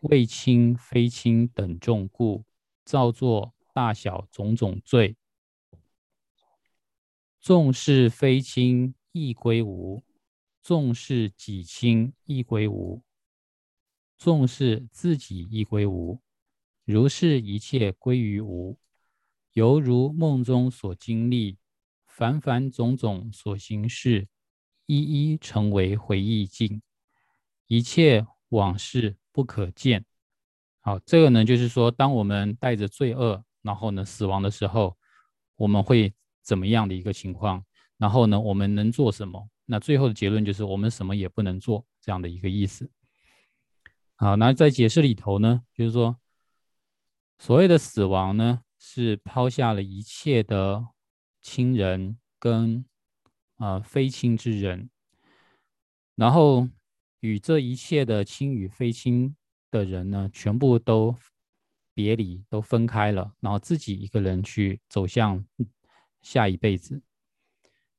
[0.01, 2.45] 为亲非亲等众故，
[2.85, 5.17] 造作大小种种罪，
[7.41, 10.03] 众是非亲亦归无。
[10.69, 13.03] 纵是己亲亦归无，
[14.19, 16.21] 纵是自己亦归无，
[16.85, 18.79] 如是一切归于无，
[19.55, 21.57] 犹如梦中所经历，
[22.07, 24.29] 凡凡种种所行事，
[24.85, 26.83] 一一成为回忆境，
[27.67, 30.05] 一切往事不可见。
[30.81, 34.99] 好，这个呢，就是说，当我们带着罪恶，然后呢，死亡的时候，
[35.57, 37.65] 我们会怎么样的一个情况？
[37.97, 39.49] 然后呢，我们能做什么？
[39.71, 42.91] 那最后的结论就是我们什么也不能做这样的一个意思。
[44.17, 46.19] 好，那在解释里头呢，就是说，
[47.39, 50.89] 所谓的死亡呢，是抛下了一切的
[51.43, 52.83] 亲人跟
[53.57, 54.89] 啊非亲之人，
[56.15, 56.67] 然后
[57.21, 59.37] 与这一切的亲与非亲
[59.71, 61.15] 的人呢，全部都
[61.93, 65.45] 别离，都分开了，然后自己一个人去走向
[66.23, 67.03] 下一辈子。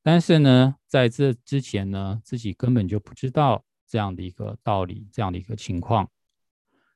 [0.02, 6.10] 但是呢，在这之前呢，自己根本就不知道这样的一个道理，这样的一个情况。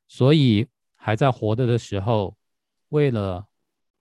[0.08, 2.38] 所以还在活着的时候，
[2.90, 3.48] 为了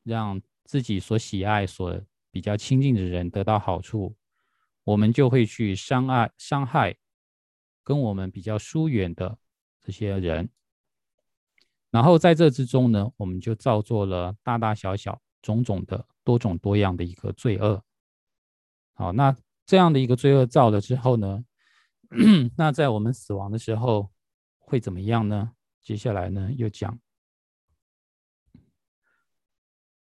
[0.03, 4.15] 让自己所喜爱、所比较亲近的人得到好处，
[4.85, 6.97] 我们就会去伤害、伤害
[7.83, 9.37] 跟我们比较疏远的
[9.81, 10.49] 这些人。
[11.91, 17.83] 然后在这之中呢，我们就造作了大大小小、种种的多种多样的一个罪恶。
[19.03, 19.37] 好，那
[19.67, 21.45] 这样的一个罪恶造了之后呢，
[22.57, 24.09] 那在我们死亡的时候
[24.61, 25.51] 会怎么样呢？
[25.83, 26.97] 接下来呢，又讲，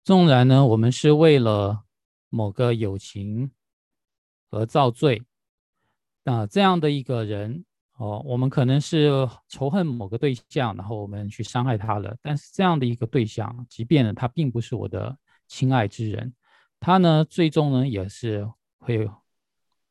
[0.03, 1.85] 纵然呢，我们是为了
[2.29, 3.49] 某个友情
[4.51, 5.23] 而造罪，
[6.23, 7.65] 那这样的一个人。
[7.97, 12.15] 哦，我们可能是仇恨某个对象，然后我们去伤害他了。
[12.21, 16.31] 但是这样的一个对象，即便呢他并不是我的亲爱之人，
[16.79, 18.47] 他呢最终呢也是
[18.83, 19.09] 会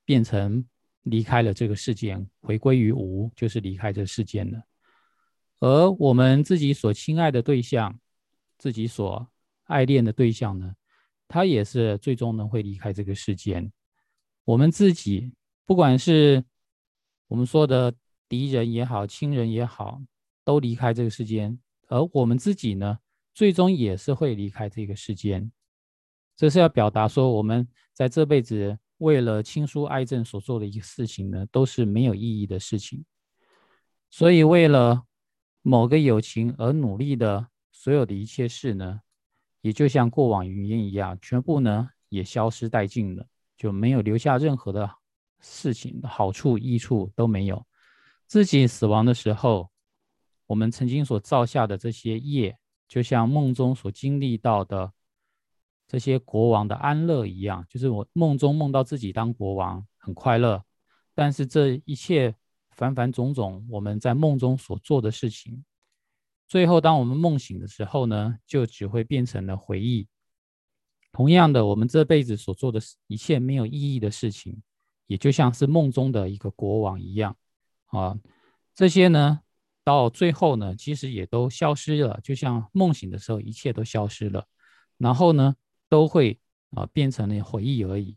[0.05, 0.64] 变成
[1.02, 4.62] 离开了这个世间，回归于无，就是离开这世间了。
[5.59, 7.98] 而我们自己所亲爱的对象，
[8.59, 9.26] 自己所
[9.64, 10.74] 爱恋的对象呢，
[11.26, 13.72] 他也是最终呢会离开这个世间。
[14.44, 15.33] 我们自己
[15.66, 16.44] 不管是。
[17.28, 17.94] 我们说的
[18.28, 20.02] 敌人也好，亲人也好，
[20.44, 22.98] 都离开这个世间，而我们自己呢，
[23.33, 25.50] 最终也是会离开这个世间。
[26.37, 33.05] 这是要表达说，我们在这辈子为了亲疏爱憎所做的一个事情呢，都是没有意义的事情。
[34.11, 35.03] 所以，为了
[35.62, 39.01] 某个友情而努力的所有的一切事呢，
[39.61, 44.90] 也就像过往云烟一样，全部呢也消失殆尽了，就没有留下任何的。
[45.45, 47.66] 事情好处、益处都没有。
[48.29, 49.68] 自己死亡的时候，
[50.47, 54.92] 我们曾经所造下的这些业，就像梦中所经历到的
[55.92, 60.64] 这些国王的安乐一样，就是我梦中梦到自己当国王，很快乐。
[61.14, 62.35] 但是这一切
[62.70, 65.62] 凡凡种种，我们在梦中所做的事情，
[66.48, 70.09] 最后当我们梦醒的时候呢，就只会变成了回忆。
[71.12, 74.62] 同样的，我们这辈子所做的一切没有意义的事情。
[75.09, 77.37] 也就像是梦中的一个国王一样，
[77.88, 78.18] 啊，
[78.74, 79.40] 这些呢，
[79.85, 84.46] 到最后呢，其实也都消失了，就像梦醒的时候，一切都消失了，
[84.96, 85.55] 然后呢，
[85.92, 86.38] 都会
[86.70, 88.16] 啊变成了回忆而已。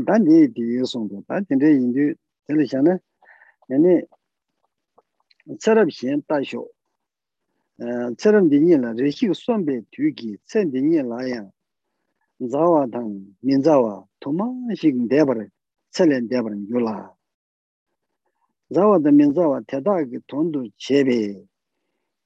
[0.04, 2.04] dā nē dī yō sōng dō dā dīndē yīn dū
[3.69, 4.08] yani
[5.60, 6.63] tsarab xian ta xio
[8.17, 11.51] tsarab dinyi la rexik sonbe tuigi tsen dinyi la yang
[12.39, 14.45] zawa tang minzawa toma
[14.79, 15.49] xik debar
[15.91, 17.15] tselen debar yula.
[18.71, 21.47] Zawa da minzawa teta ki tondu chebe.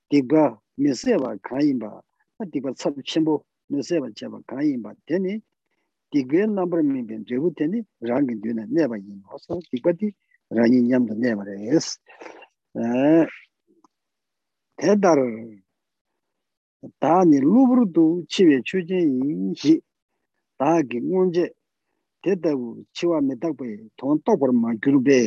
[0.09, 2.03] Dikba miseba kanyinba
[2.51, 5.41] dikba tsarab chenpo miseba cheba kanyinba teni
[6.11, 10.13] dikwe nambar minbin rebu teni rangin dune neba yin hosa dikba di
[10.55, 11.87] rāñi ñamda ñayama rēs.
[14.77, 15.19] Tēdār
[17.03, 19.73] tāni lūpuru tu chīwe chūjīn yīnshī
[20.59, 21.45] tāki ngōngjē
[22.23, 25.19] tēdāgu chīwā mē tākpa yī tōng tōkpar mā gyūrbē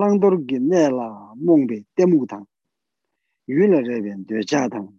[0.00, 1.08] lāngdōr gī nēlā
[1.46, 2.46] mōngbē tēmū tāng
[3.48, 4.90] yūla rēbēn dēchā tāng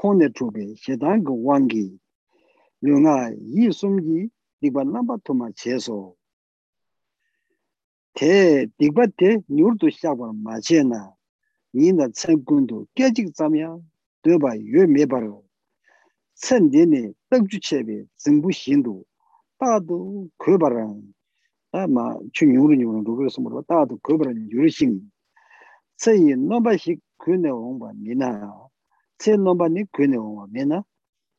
[0.00, 1.86] kōne chūbē shetāng gā wāngi
[2.86, 3.16] lūngā
[3.56, 4.26] yī sumgi
[4.62, 5.98] dikwa nāmba tūma chēsō
[8.14, 11.14] 대 디바 대 뉴르도 시작을 맞이나
[11.74, 13.78] 니나 천군도 깨직 잠이야
[14.22, 15.44] 되봐 요 메바로
[16.34, 19.04] 천년에 떡주체비 정부 신도
[19.58, 21.02] 다도 그바랑
[21.72, 25.00] 아마 중요한 요런 그거서 뭐 다도 그바랑 유르신
[25.96, 28.52] 세이 넘바식 그네 온바 미나
[29.18, 30.84] 세 넘바니 그네 온바 미나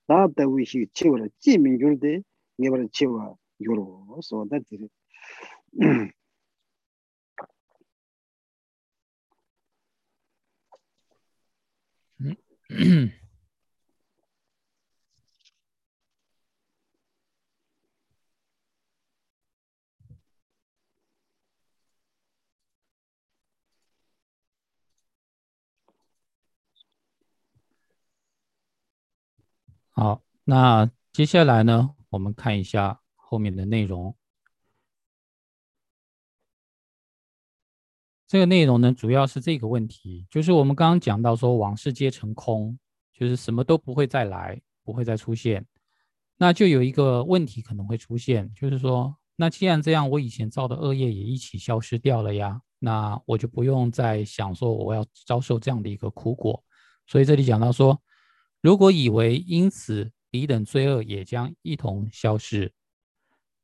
[0.08, 2.22] 다다 위시 치워라 지민줄데
[2.58, 4.58] 네버 치워 요로 소다
[29.92, 34.16] 好，那接下来呢，我们看一下后面的内容。
[38.34, 42.76] 这个内容呢，主要是这个问题，就是我们刚刚讲到说，往事皆成空，
[43.14, 45.64] 就是什么都不会再来，不会再出现。
[46.38, 56.64] 那就有一个问题可能会出现，就是说，那既然这样，我以前造的恶业也一起消失掉了呀，那我就不用再想说我要遭受这样的一个苦果。
[57.06, 58.02] 所以这里讲到说，
[58.64, 62.74] 如果以为因此彼等罪恶也将一同消失，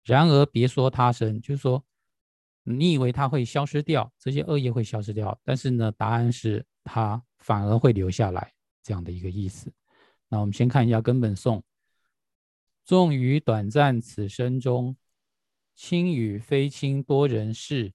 [0.03, 1.83] 然而别说他生，就是说。
[2.71, 8.53] 你以为它会消失掉，这些恶业会消失掉，但是呢，答案是它反而会留下来，
[8.83, 9.73] 这样的一个意思。
[10.27, 11.63] 那我们先看一下根本颂：
[12.85, 14.95] 纵于短暂此生中，
[15.75, 17.91] 亲与非亲多人事，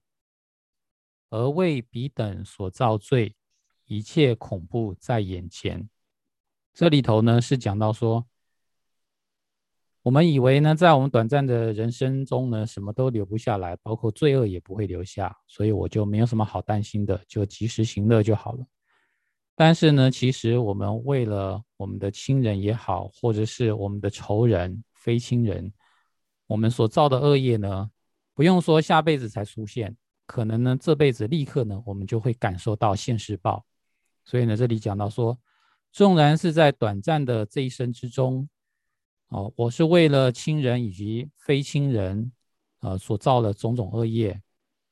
[1.29, 3.35] 而为彼等所造罪，
[3.85, 5.89] 一切恐怖在眼前。
[6.73, 8.27] 这里头呢是讲到说。
[10.05, 18.63] 我们以为呢，在我们短暂的人生中呢，什么都留不下来，包括罪恶也不会留下，所以我就没有什么好担心的，就及时行乐就好了。
[19.55, 25.73] 但是呢，其实我们为了我们的亲人也好，或者是我们的仇人、非亲人，
[26.45, 27.89] 我们所造的恶业呢，
[28.35, 29.97] 不用说下辈子才出现，
[30.27, 33.65] 可能呢这辈子立刻呢，我们就会感受到现世报。
[34.23, 35.35] 所以呢，这里讲到说，
[35.91, 38.47] 纵然是在短暂的这一生之中。
[39.35, 42.31] 哦，我是为了亲人以及非亲人，
[42.79, 44.41] 呃，所造的种种恶业。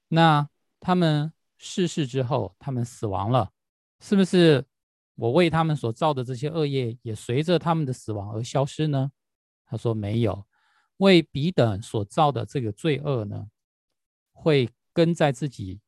[0.10, 0.46] 那
[0.82, 3.50] 他们逝世之后，他们死亡了，
[4.02, 4.66] 是不是
[5.16, 9.14] 我为他们所造的这些恶业也随着他们的死亡而消失呢？
[9.66, 10.46] 他说没有，
[10.98, 13.48] 为彼等所造的这个罪恶呢，
[14.34, 15.80] 会跟在自己，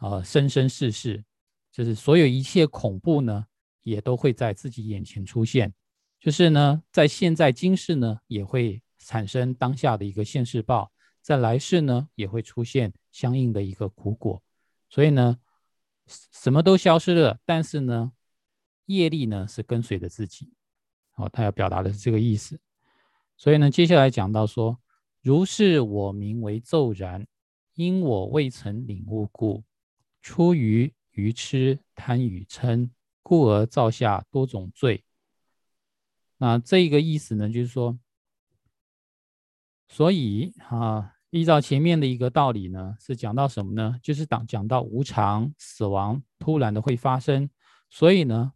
[0.00, 1.24] 呃，生生世世，
[1.72, 3.46] 就是所有一切恐怖呢，
[3.84, 5.72] 也都会在自己眼前出现。
[6.20, 10.90] 就是呢，在现在今世呢，也会产生当下的一个现世报；
[11.22, 14.42] 在来世呢，也会出现相应的一个苦果。
[14.88, 15.38] 所以呢，
[16.32, 18.12] 什么都消失了，但是呢，
[18.86, 20.52] 业力呢是跟随着自己。
[21.10, 22.58] 好，他要表达的是这个意思。
[23.36, 24.80] 所以呢，接下来讲到说，
[25.22, 27.26] 如是我名为骤然，
[27.74, 29.62] 因我未曾领悟故，
[30.22, 32.90] 出于愚痴贪与嗔，
[33.22, 35.04] 故而造下多种罪。
[36.38, 37.98] 那这个意思呢，就是说，
[39.88, 43.98] 所以啊，依照前面的一个道理呢，是讲到什么呢？
[44.02, 47.48] 就是讲讲到无常、死亡突然的会发生，
[47.88, 48.52] 所以呢，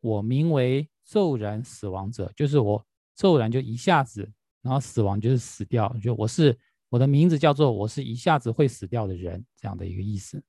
[0.00, 4.30] 我名为骤然死亡者，就是我骤然就一下子，
[4.60, 6.58] 然后死亡就是死掉，就我是
[6.90, 10.42] 我的名字叫做我是一下子会死掉的人这样的一个意思。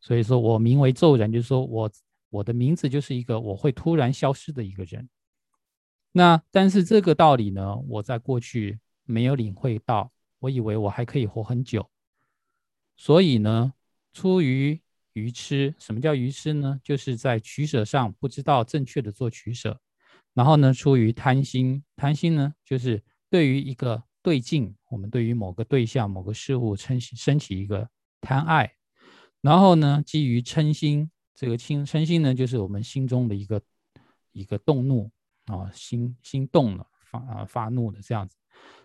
[0.00, 1.90] 所以说我名为骤然，就是说我
[2.30, 5.08] 我的名字就是一个我会突然消失的一个人。
[6.12, 11.88] 那但是这个道理呢，我在过去没有领会到，我以为我还可以活很久，
[12.96, 13.72] 所以呢，
[14.12, 14.80] 出于
[15.14, 15.74] 愚痴。
[15.78, 16.78] 什么叫愚痴呢？
[16.84, 19.80] 就是在取舍上不知道正确的做取舍，
[20.34, 21.82] 然后呢，出于贪心。
[21.96, 27.88] 贪心呢，就是对于一个对境，我们对于某个对象、某个事物称升起一个
[28.20, 28.74] 贪爱，
[29.40, 33.62] 然后呢，基于嗔心，这个嗔嗔心呢，就是我们心中的一个
[34.32, 35.10] 一个动怒。
[35.52, 38.36] 啊，心心动了，发啊发怒的这样子，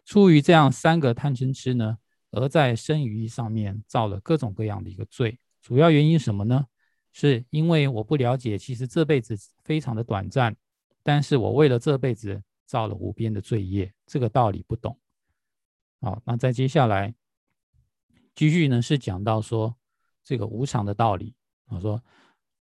[0.05, 1.97] 出于这样三个贪嗔痴呢，
[2.31, 5.39] 而在生与义上面造了各种各样的一个罪。
[5.61, 6.65] 主要原因什么呢？
[7.13, 10.55] 是因为我不了解，其实这辈子非常的短暂，
[11.01, 14.99] 但是我为了这辈子造了无边的罪业，这个道理不懂。
[15.99, 17.15] 好，那再接下来
[18.35, 19.75] 继续呢，是讲到说
[20.23, 21.33] 这个无常的道理。
[21.69, 22.03] 我说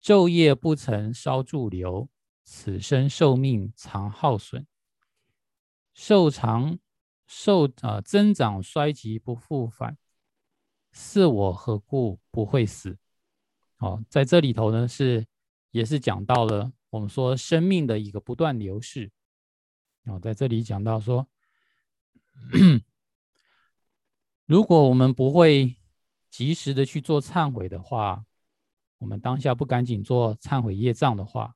[0.03, 2.07] 昼夜不曾稍驻留。
[2.43, 4.65] 此生寿命常耗损，
[5.93, 6.77] 寿长
[7.25, 9.97] 寿啊增长衰极不复返，
[10.91, 12.97] 是我何故不会死？
[13.77, 15.25] 哦，在这里头呢是
[15.71, 19.11] 也是讲到了我们说生命的一个不断流逝。
[20.05, 21.27] 哦，在这里讲到说，
[24.45, 25.77] 如果我们不会
[26.29, 28.25] 及时的去做忏悔的话，
[28.97, 31.55] 我们当下不赶紧做忏悔业障的话，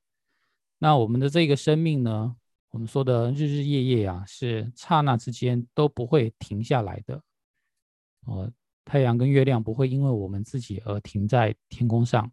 [0.78, 2.36] 那我们的这个生命呢，
[2.70, 7.20] 我们说的日日夜夜啊，是刹那之间都不会停下来的。
[8.26, 8.50] 哦，
[8.84, 12.30] 太阳跟月亮不会因为我们自己而停在天空上。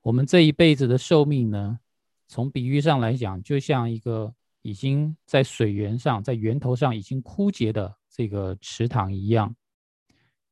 [0.00, 1.78] 我们这一辈子的寿命呢，
[2.26, 9.54] 从比喻上来讲，就像一个已经在水源上、在源头上已经枯竭的这个池塘一样。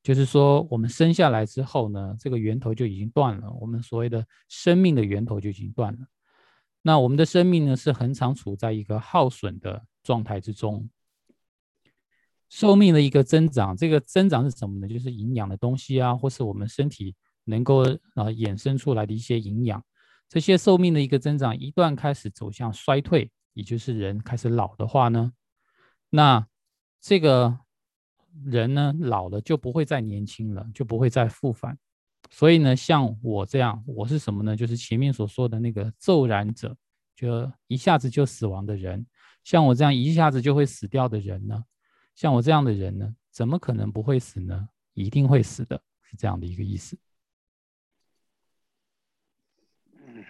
[0.02, 6.00] 就是说，我们生下来之后呢，这个源头就已经断了，我们所谓的生命的源头就已经断了。
[6.82, 10.90] 那我们的生命呢，是很常处在一个耗损的状态之中。
[12.48, 14.86] 寿命的一个增长，这个增长是什么呢？
[14.86, 17.14] 就是营养的东西啊，或是我们身体
[17.44, 17.82] 能够
[18.14, 19.82] 啊衍生出来的一些营养。
[20.28, 25.32] 这些寿命的一个增长，一旦开始走向衰退，也就是人开始老的话呢，
[26.10, 26.46] 那
[27.00, 27.60] 这个
[28.44, 31.78] 人呢老了就不会再年轻了，就不会再复返。
[32.34, 34.56] 所以呢，像我这样，我是什么呢？
[34.56, 36.74] 就是前面所说的那个骤然者，
[37.14, 39.06] 就一下子就死亡的人。
[39.44, 41.62] 像我这样一下子就会死掉的人呢？
[42.14, 44.70] 像我这样的人呢，怎么可能不会死呢？
[44.94, 46.96] 一定会死的，是这样的一个意思。
[49.92, 50.24] 嗯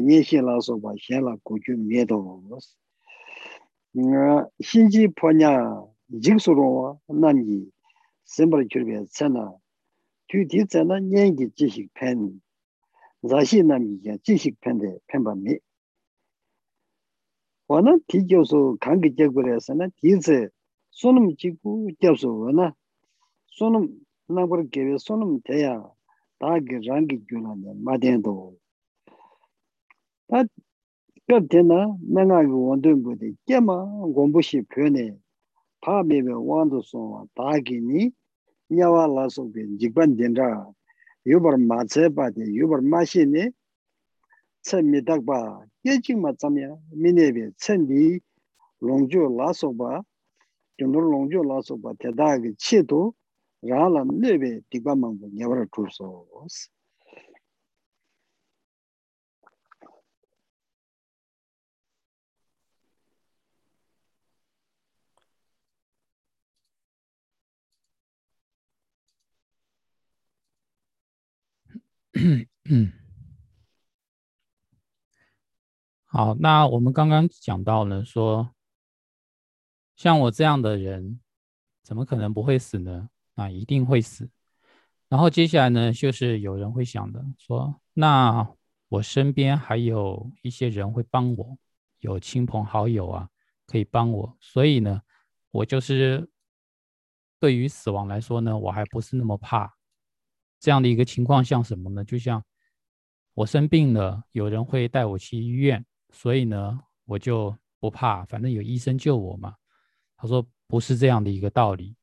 [0.00, 0.22] nye
[17.69, 20.47] 와나 디교소 강기 제거래서나 디제
[20.91, 22.73] 손음 지구 접소 와나
[23.47, 23.89] 손음
[24.27, 25.83] 나버 개베 손음 대야
[26.39, 28.55] 다게 랑기 줄란데 마덴도
[30.27, 30.43] 다
[31.27, 33.83] 겁데나 내가 그 원든 부디 깨마
[34.15, 35.17] 공부시 표현에
[35.81, 38.11] 파베베 원도소 다기니
[38.69, 40.71] 냐와라소 벤 직반된다
[41.25, 43.49] 유버 마체바데 유버 마시니
[44.61, 46.69] 쳇미닥바 yechik ma tsamya
[47.01, 48.21] minebe tsendi
[48.81, 50.03] longjo la soba,
[50.77, 53.01] gyunur longjo la soba tedagi che to
[53.67, 56.69] rahala nebe dikba mangbo nyabara turso os.
[72.17, 72.97] Mm-hmm.
[76.17, 78.49] 好，那我们刚刚讲到了，说
[79.95, 81.19] 像我这样的人，
[81.83, 83.07] 怎么可能不会死呢？
[83.35, 84.27] 啊，一定会死。
[85.09, 88.51] 然后接下来呢，就是有人会想的，说那
[88.89, 91.55] 我身边还有一些人会帮我，
[91.99, 93.29] 有亲朋好友啊，
[93.67, 94.35] 可以帮我。
[94.41, 94.99] 所以呢，
[95.51, 96.27] 我就是
[97.39, 99.71] 对于死亡来说呢，我还不是那么怕。
[100.59, 102.03] 这样的一个情况像什么呢？
[102.03, 102.43] 就像
[103.35, 109.55] 我生病了，有人会带我去医院，所以呢，我就不怕，反正有医生救我嘛。
[110.15, 111.95] 他说不是这样的一个道理。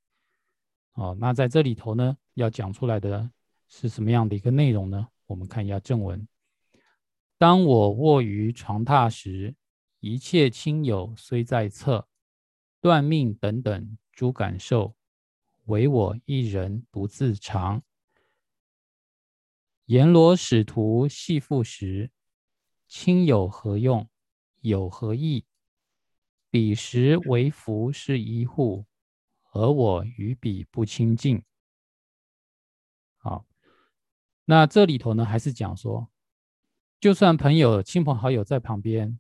[0.93, 3.29] 哦，那在这里头呢，要讲出来的
[3.67, 5.09] 是什么样的一个内容呢？
[5.27, 6.27] 我们看一下正文。
[7.37, 9.57] 当我卧于床榻时，
[10.01, 12.07] 一切亲友虽在侧，
[12.81, 14.95] 断命等等诸感受，
[15.65, 17.83] 唯我一人独自常。
[19.87, 22.11] 阎罗使徒系复时，
[22.97, 24.09] 亲有何用？
[24.61, 25.45] 有何益？
[26.49, 28.87] 彼时为福是一户，
[29.51, 31.43] 而我与彼不亲近。
[33.19, 33.45] 好，
[34.45, 36.09] 那这里头呢，还是讲说，
[37.01, 39.19] 就算朋友、亲朋好友在旁边，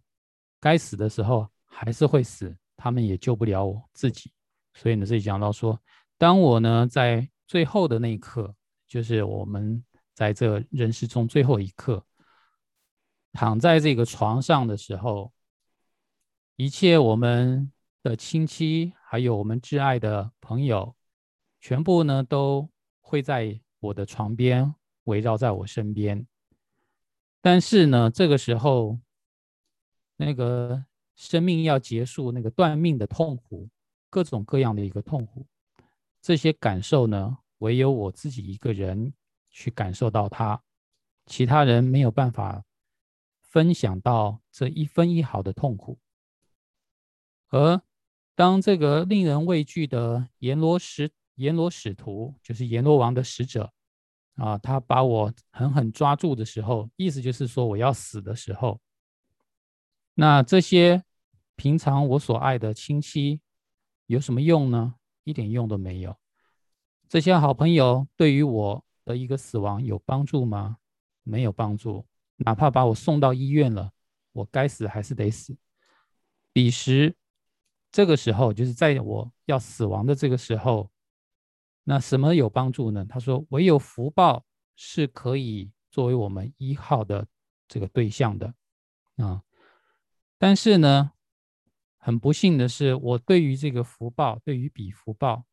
[0.60, 4.30] 该死的时候还是会死，他们也救不了我自己。
[4.74, 5.76] 所以呢，这里讲到说，
[6.16, 8.54] 当我呢在最后的那一刻，
[8.86, 9.84] 就是我们。
[10.14, 12.00] 在这人世中最后一刻，
[13.34, 15.30] 躺在这个床上的时候，
[16.56, 17.70] 一切我们
[18.02, 20.94] 的亲戚，还有我们挚爱的朋友，
[21.60, 22.70] 全部呢都
[23.02, 24.74] 会在我的床边
[25.04, 26.26] 围绕在我身边。
[27.42, 28.98] 但是呢，这个时候，
[30.16, 30.84] 那个
[31.16, 33.68] 生命要结束，那个断命的痛苦，
[34.08, 35.44] 各种各样的一个痛苦，
[36.22, 39.12] 这些感受呢，唯有我自己一个人。
[39.56, 40.60] 去感受到它，
[41.26, 42.64] 其他人没有办法
[43.54, 45.96] 分享到这一分一毫的痛苦。
[47.50, 47.80] 而
[48.34, 53.72] 当这个令人畏惧的阎罗使阎罗使徒，就是阎罗王的使者
[54.34, 58.80] 啊，他把我狠狠抓住的时候，意思就是说我要死的时候，
[60.14, 61.04] 那这些
[61.54, 63.40] 平常我所爱的亲戚
[64.06, 64.96] 有什么用呢？
[65.22, 66.16] 一点用都没有。
[67.08, 68.84] 这些好朋友对于我。
[69.06, 70.78] 的一个死亡有帮助吗？
[71.24, 72.06] 没有帮助。
[72.44, 73.90] 哪怕把我送到医院了，
[74.32, 75.56] 我该死还是得死。
[76.52, 77.14] 彼时，
[77.90, 80.90] 这个时候就是在我要死亡的这个时候，
[81.84, 83.04] 那什么有帮助呢？
[83.08, 84.44] 他说，唯有福报
[84.76, 87.26] 是可以作为我们依靠的
[87.66, 88.54] 这个对象的
[89.16, 89.42] 啊。
[90.38, 91.12] 但是呢，
[91.98, 95.44] 很不幸的是，我对于这个福报，对于彼福报。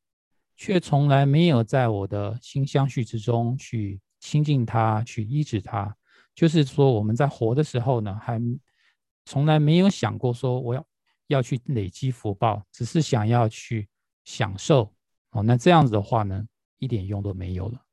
[0.58, 5.98] 却从来没有在我的心相续之中去亲近他，去医治他。
[6.42, 8.42] 就是说，我们在活的时候呢，还
[9.26, 10.84] 从来没有想过说我要
[11.28, 13.88] 要去累积福报，只是想要去
[14.24, 14.92] 享受。
[15.30, 16.48] 哦，那这样子的话呢，
[16.80, 17.86] 一点用都没有了。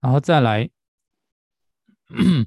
[0.00, 0.70] 然后再来，
[2.08, 2.46] 嗯。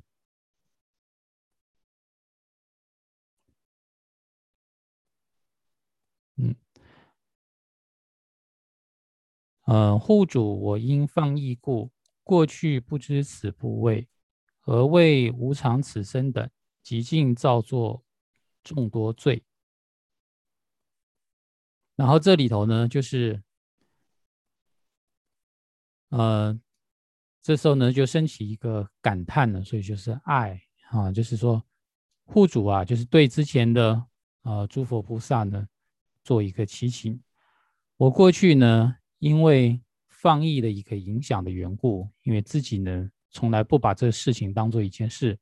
[9.66, 11.92] 呃，户主，我因放逸故，
[12.24, 14.10] 过去不知此部位，
[14.62, 16.50] 何为无常此生等，
[16.82, 18.06] 极尽造作
[18.64, 19.44] 众多罪。
[21.96, 23.44] 然后这里头呢，就是，
[26.10, 26.58] 呃，
[27.42, 31.62] 这时候呢就升起一个感叹了，所以就是爱啊，就是说
[32.24, 34.08] 户主啊，就是对之前的
[34.44, 35.68] 呃诸佛菩萨呢
[36.24, 37.22] 做一个祈请。
[37.98, 38.96] 我过去呢。
[39.22, 45.40] 因为放逸的一个影响的缘故，因为自己呢从来不把这事情当做一件事，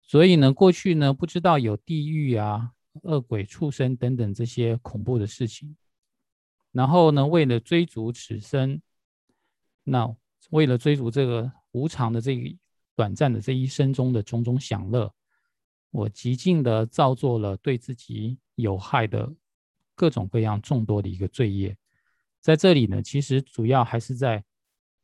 [0.00, 2.70] 所以呢过去呢不知道有地狱啊、
[3.02, 5.76] 恶鬼、畜生等等这些恐怖的事情。
[6.72, 8.80] 然后呢为了追逐此生，
[9.82, 10.14] 那
[10.50, 12.56] 为了追逐这个无常的这个
[12.94, 15.12] 短暂的这一生中的种种享乐，
[15.90, 19.32] 我极尽的造作了对自己有害的
[19.94, 21.76] 各种各样众多的一个罪业。
[22.40, 24.44] 在这里呢，其实主要还是在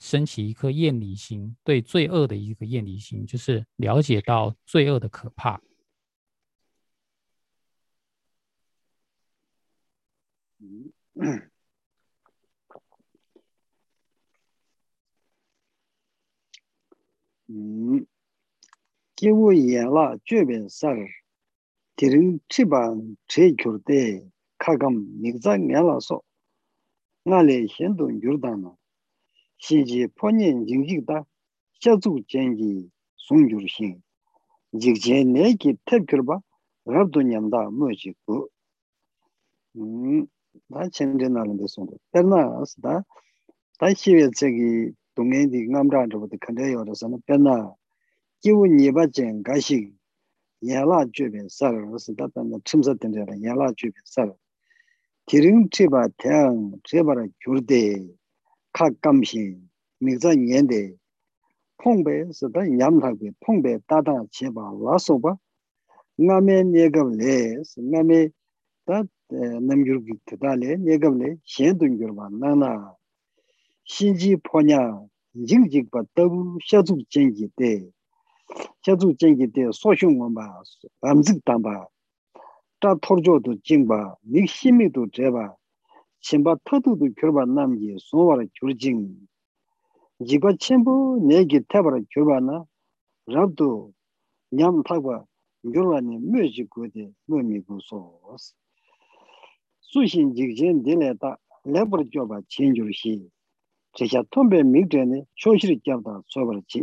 [0.01, 5.61] 升起一颗厌离心，对罪恶的一个厌离心，就是了解到罪恶的可怕。
[10.59, 10.93] 嗯，
[17.47, 18.07] 嗯，
[19.15, 21.09] 给我演了这边事儿，
[21.95, 24.91] 敌人这帮追求的，看看
[25.23, 26.25] 你在演了说。
[29.61, 31.25] 시지 포년 징직다
[31.81, 34.03] 샤주 쟁기 송주르신
[34.81, 36.41] 직제 내기 탭그르바
[36.87, 38.49] 랍도냠다 뭐지고
[39.77, 40.27] 음나
[40.93, 43.05] 쳔데나는데 송도 페르나스다
[43.79, 47.75] 다시에 저기 동해디 남라한테부터 근데 여러서는 페르나
[48.41, 49.93] 기우 니바젠 가시
[50.67, 54.33] 야라 주변 살로스 다단나 침사된데 야라 주변 살
[55.27, 58.20] 기름 치바 태양 제바라 교르데
[58.77, 59.68] ka kamshin
[60.01, 60.99] mikza nyende
[61.81, 65.33] pongbe sada nyamlakbe pongbe tata cheba laso ba
[66.21, 68.33] ngame nyegab le ngame
[68.87, 68.97] ta
[69.66, 72.71] namgyurgi tata le nyegab le shen dungyurba nana
[73.85, 74.81] shinji ponya
[75.35, 77.93] jingjigba tabu shazuk jengi te
[78.85, 80.45] shazuk jengi te soshun gomba
[81.03, 81.87] ramzik tamba
[82.81, 85.57] ta torjo do jingba mik shimi do jeba
[86.21, 89.03] chenpa tatudu kyurba namgi sonwara kyurjing.
[90.21, 92.64] Jigba chenpo negi tabara kyurba na
[93.27, 93.95] rabdu
[94.53, 95.27] nyam takwa
[95.62, 98.55] kyurba ni myoji kode myomi kusos.
[99.81, 103.31] Sushin jigjen dele ta lebar kyoba chenjur shi.
[103.97, 106.83] Chesha tombe mingde ne choshiri kyabda sobar chi.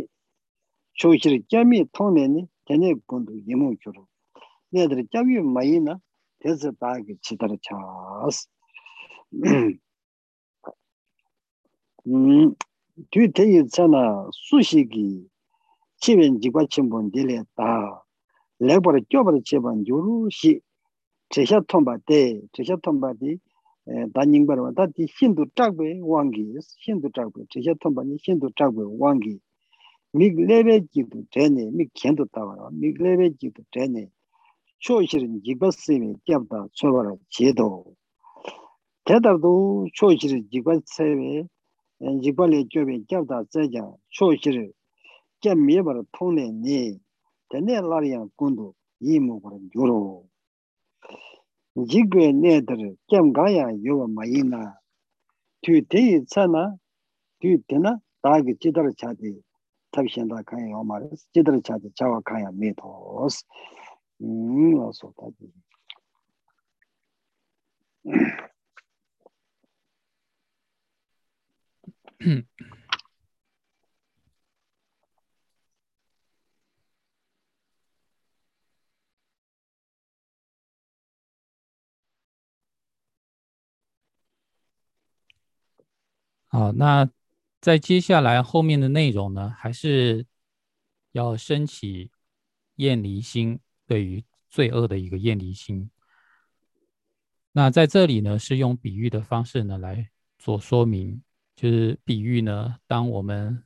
[0.98, 4.06] Choshiri kyami tongne ne tene kundu yimu kyuru.
[4.72, 6.00] Nedar kyawi mayi na
[6.40, 6.68] tezi
[7.22, 8.48] chidar chas.
[13.10, 15.28] tui teyi tsana sushi ki
[16.00, 18.02] chiben jikwa chenpon dile ta
[18.60, 20.62] lekpora kyobara cheban yoru shi
[21.30, 23.38] tresha tomba te, tresha tomba di
[24.12, 26.44] da nyingbarwa, da di hindu chakwe wangi,
[26.84, 29.40] hindu chakwe, tresha tomba ni hindu chakwe wangi
[30.14, 34.10] mik lewe jikdu tene, mik kendu tawarwa, mik lewe jikdu tene
[34.80, 37.94] choishirin jikwa sime jabda chobara chedo
[39.08, 41.44] 대다도 초시를 지관 세베
[42.22, 43.80] 지관에 교베 잡다 세자
[44.10, 44.70] 초시를
[45.40, 46.98] 겸미버 통내니
[47.50, 50.28] 전에 라리안 군도 이무고 요로.
[51.88, 54.76] 지괴 내들 겸가야 요와 마이나.
[55.62, 56.76] 뒤대 차나
[57.38, 59.40] 뒤대나 다게 지더를 차디
[59.90, 63.46] 탑신다 가야 요마레 지더를 차디 자와 가야 메토스.
[64.20, 65.50] 음 어서 다지
[72.20, 72.44] 嗯
[86.50, 87.08] 好，那
[87.60, 90.26] 在接下来后面的内容呢，还是
[91.12, 92.10] 要升起
[92.76, 95.90] 厌离心，对于罪恶的一个厌离心。
[97.52, 101.22] 那在这里呢，是用比喻的方式呢来做说明。
[101.58, 103.64] 就是比喻呢，当我们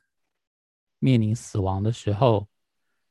[0.98, 2.48] 面临死亡的时候，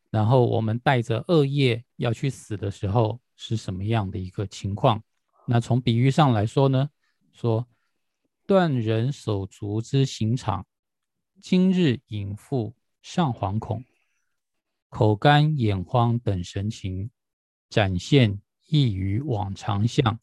[0.10, 5.04] 然后我们带着恶业要去死的时候，是什么样的一个情况？
[5.46, 6.90] 那从比喻上来说呢，
[7.32, 7.68] 说
[8.48, 10.66] 断人手足之刑场，
[11.40, 12.74] 今日隐复
[13.04, 13.86] 尚惶恐，
[14.90, 17.12] 口干眼慌等神情，
[17.70, 20.20] 展现异于往常相，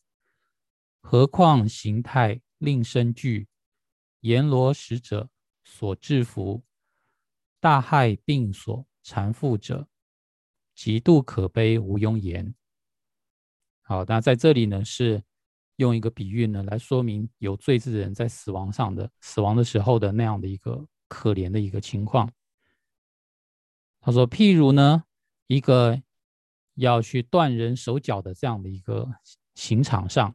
[1.00, 3.46] 何况形态令生惧。
[4.20, 5.30] 阎罗使者
[5.62, 6.64] 所制服，
[7.60, 9.86] 大害病所缠缚者，
[10.74, 12.52] 极度可悲，无庸言。
[13.82, 15.22] 好，那在这里呢，是
[15.76, 22.28] 用一个比喻呢，来说明有罪之人在死亡上的死亡的时候的那样的一个可怜的一个情况。
[24.00, 25.04] 他说，譬如呢，
[25.46, 26.02] 一个
[26.74, 29.08] 要去断人手脚的这样的一个
[29.54, 30.34] 刑场上，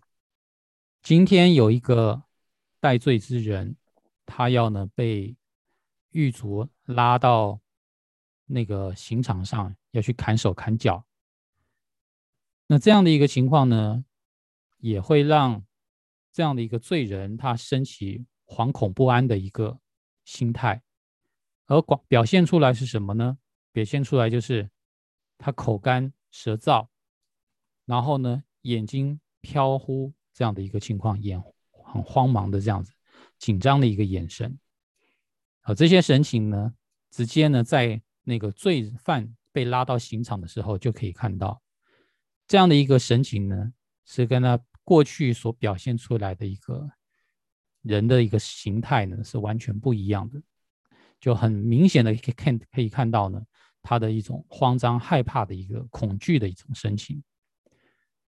[1.01, 2.23] 今天有一个。
[2.83, 3.77] 戴罪之人，
[4.25, 5.37] 他要呢被
[6.09, 7.61] 狱卒拉到
[8.45, 11.05] 那个刑场上，要去砍手砍脚。
[12.67, 14.03] 那这样的一个情况呢，
[14.79, 15.63] 也会让
[16.33, 19.79] 这样的一个罪人他升起惶恐不安的一个
[20.25, 20.83] 心态，
[21.67, 23.37] 而广表现出来是什么呢？
[23.71, 24.69] 表现出来就是
[25.37, 26.87] 他口干舌燥，
[27.85, 31.41] 然后呢眼睛飘忽这样的一个情况，眼。
[31.93, 32.91] 很慌忙的这样子，
[33.37, 34.57] 紧张的一个眼神，
[35.61, 36.73] 啊，这些神情呢，
[37.11, 41.61] 直接呢，在那个罪犯被拉到刑场的时候就可以看到，
[42.47, 43.71] 这样的一个神情呢，
[44.05, 46.89] 是跟他过去所表现出来的一个
[47.83, 50.41] 人的一个形态呢，是完全不一样的，
[51.19, 53.39] 就很明显的可以看可以看到呢，
[53.83, 57.23] 他的一种慌张害怕的一个恐惧的一种神情。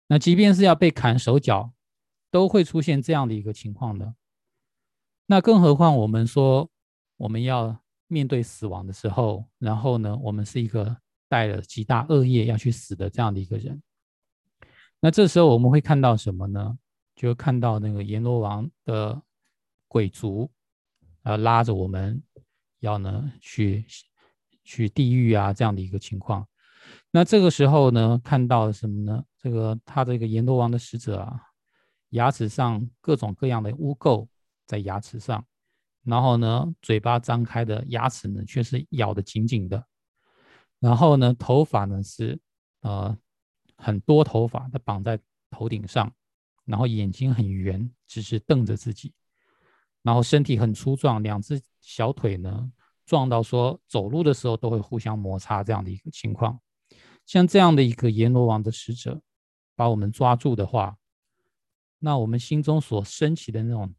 [0.08, 1.72] 那即便是要被砍手脚。
[2.34, 4.16] 都会出现这样的一个情况的，
[5.28, 6.68] 那更何况我们说
[7.16, 7.78] 我们要
[8.08, 10.98] 面对死亡的时候，然后呢，我们是一个
[11.30, 13.80] 带了极大恶业要去死的这样的一个人，
[15.00, 16.76] 那这时候我们会看到什么呢？
[17.16, 19.22] 就看到那个阎罗王的
[19.88, 20.50] 鬼卒
[21.22, 22.20] 啊拉着我们
[22.80, 23.86] 要呢去
[24.64, 26.48] 去地狱啊这样的一个情况，
[27.12, 29.24] 那这个时候呢看到什么呢？
[29.38, 31.40] 这个他这个阎罗王的使者啊。
[32.14, 34.28] 牙齿上各种各样的污垢
[34.68, 35.44] 在牙齿上，
[36.04, 39.84] 然后呢，嘴巴张开的牙齿呢却是咬得紧紧的，
[40.80, 42.40] 然后呢，头发呢是
[42.82, 43.18] 呃
[43.78, 46.12] 很多头发它绑在头顶上，
[46.66, 49.12] 然后眼睛很圆，只是瞪着自己，
[50.04, 52.72] 然后身体很粗壮，两只小腿呢
[53.08, 56.60] 撞到说走路的时候都会互相摩擦这样的一个情况，
[57.26, 59.20] 像这样的一个阎罗王的使者
[59.76, 60.96] 把我们抓住的话。
[62.06, 63.96] 那我们心中所升起的那种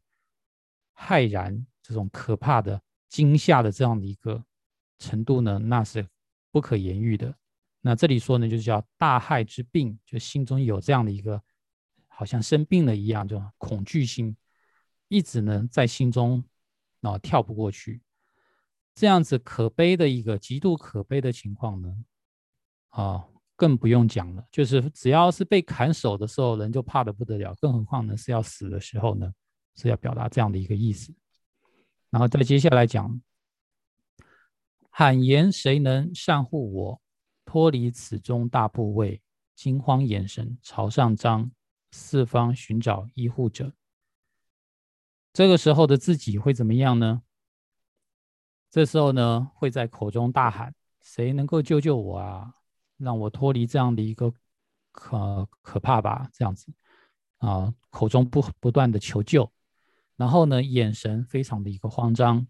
[0.95, 2.79] 骇然、这种可怕的
[3.09, 4.45] 惊吓的这样的一个
[4.99, 6.07] 程度呢，那是
[6.51, 7.35] 不可言喻的。
[7.81, 11.41] 那这里说呢，就是叫大害之病，就心中有这样的一个
[12.07, 14.37] 好像生病了一样，就恐惧心，
[15.07, 16.43] 一直呢在心中
[17.01, 18.03] 啊跳不过去，
[18.93, 22.05] 这样子可悲的一个极度可悲的情况呢，
[22.89, 23.25] 啊。
[23.55, 29.31] 更不用讲了，就是只要是被砍手的时候，人就怕的不得了，更何况呢是要死的时候呢，
[29.75, 31.13] 是要表达这样的一个意思。
[32.09, 33.21] 然后再接下来讲，
[34.89, 37.01] 喊言谁能善护我，
[37.45, 39.21] 脱离此中大部位，
[39.55, 41.51] 惊慌眼神朝上张，
[41.91, 43.73] 四方寻找医护者。
[45.33, 47.21] 这个时候的自己会怎么样呢？
[48.69, 52.53] 这时候呢会在口中大喊：谁能够救救我啊？
[52.97, 54.33] 让我脱离这样的一个
[54.91, 56.71] 可可怕吧，这样子
[57.39, 59.51] 啊，口中不不断的求救，
[60.15, 62.47] 然后呢，眼神非常的一个慌张，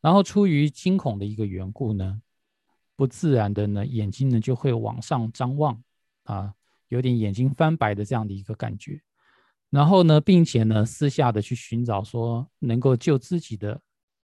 [0.00, 2.22] 然后出于惊恐的一个缘故呢，
[2.96, 5.82] 不自然的呢，眼睛呢就会往上张望
[6.24, 6.54] 啊，
[6.88, 9.02] 有点眼睛翻白的这样的一个感觉，
[9.68, 13.80] 然后呢，并且呢，私下的去寻找说能够救自己的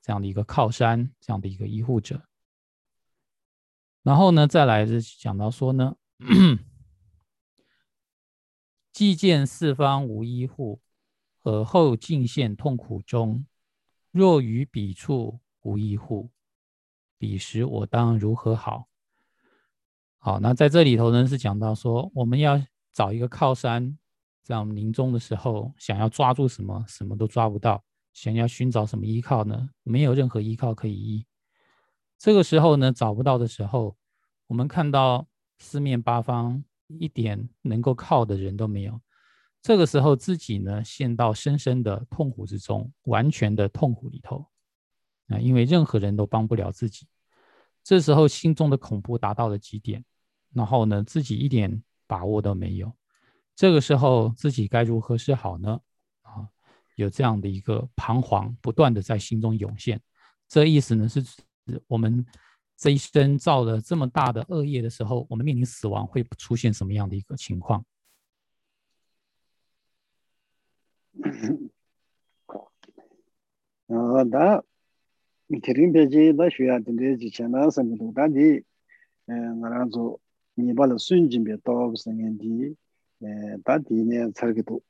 [0.03, 2.21] 这样的一个靠山，这样的一个医护者。
[4.03, 5.97] 然后呢，再来是讲到说呢，
[8.93, 10.81] 既见四方无一护，
[11.43, 13.45] 而后尽现痛苦中。
[14.11, 16.31] 若于彼处无一护，
[17.19, 18.89] 彼时我当如何好？
[20.19, 22.61] 好，那在这里头呢，是讲到说，我们要
[22.93, 23.97] 找一个靠山，
[24.43, 27.83] 在我们临终的时候，想要抓住什么，什么都抓不到；
[28.13, 29.71] 想要寻找什么依靠呢？
[29.83, 31.27] 没有任何依靠可以依。
[32.21, 33.97] 这个时候呢，找不到的时候，
[34.47, 35.27] 我们看到
[35.59, 39.01] 四面八方一点能够靠的人都没有。
[39.63, 44.47] 这个时候自己呢，陷到深深的痛苦之中，完全的痛苦里头
[45.29, 47.07] 啊，因为任何人都帮不了自己。
[47.83, 50.05] 这时候心中的恐怖达到了极点，
[50.53, 52.93] 然后呢，自己一点把握都没有。
[53.57, 55.81] 这个时候自己该如何是好呢？
[56.21, 56.47] 啊，
[56.97, 59.99] 有这样的一个彷徨不断的在心中涌现。
[60.47, 61.25] 这意思呢是。
[61.87, 62.25] 我们
[62.77, 67.85] 这一生造了这么大的恶业的时候，我们面临死亡会出现什么样的一个情况？
[73.89, 74.63] 啊，那
[75.61, 78.65] 天灵别节那需要等这几千那什么都大的，
[79.27, 80.21] 嗯，我那做
[80.55, 82.77] 你把那顺境别到什么的，
[83.19, 84.81] 嗯，大地呢差个多。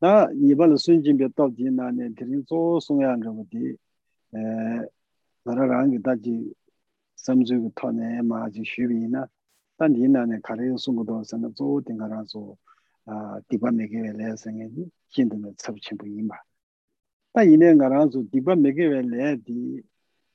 [0.00, 3.78] 那你把那顺境别到地那呢，天灵做送样这么的，
[4.30, 4.90] 呃。
[5.44, 6.56] nara rangi daji
[7.14, 9.28] samzuyu tohne maa ji shubi ina
[9.78, 12.56] tan di ina ne karayu sungu do sana zo dinga ranzo
[13.48, 16.38] dikba megewe le sange di hindu ne tsabu chenpo ima
[17.32, 19.84] tan ina nga ranzo dikba megewe le di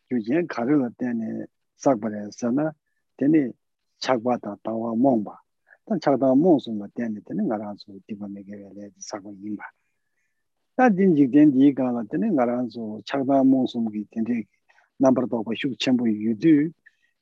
[0.10, 2.76] yujen karayu la tene sakba le sana
[3.18, 3.54] tene
[3.98, 5.42] chakba ta tawa mongba
[5.86, 9.66] tan chakda mong sunga tene tene nga ranzo dikba megewe le di sakba ima
[10.76, 14.46] tan dinjik ten di nga ranzo chakda mong sungi tene
[15.00, 16.72] number do ko shuk chenpo yudu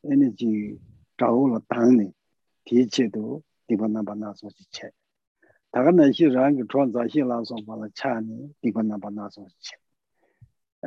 [0.03, 0.78] energy
[1.19, 2.11] chawo la tangni
[2.65, 4.91] ti che do diba namba na so si che.
[5.73, 9.09] Daga na shi rangi chuan za shi la so pa la cha ni diba namba
[9.11, 9.78] na so si che.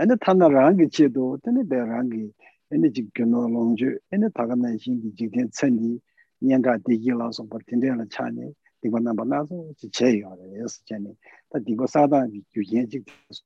[0.01, 2.33] Ene tanda rangi che do tene be rangi
[2.69, 6.01] ene ji gyuno longju ene daga na shi ki jikden tsendi
[6.41, 10.09] nyanga digi la so pa tende la cha ni diba namba na so si che
[10.09, 11.15] yo re yes che ni.
[11.49, 13.45] Ta diba sada yu yen jik so.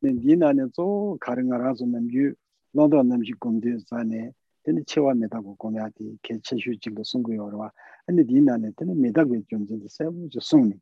[0.00, 2.34] 디나네 조 가르가라서 남주
[2.72, 4.32] 너도 남지 공대 산에
[4.62, 7.70] 근데 체와 메다고 공야디 개체슈 진거 송고요와
[8.06, 10.74] 근데 닌나네 근데 메다고 좀 진짜 세부 저 송니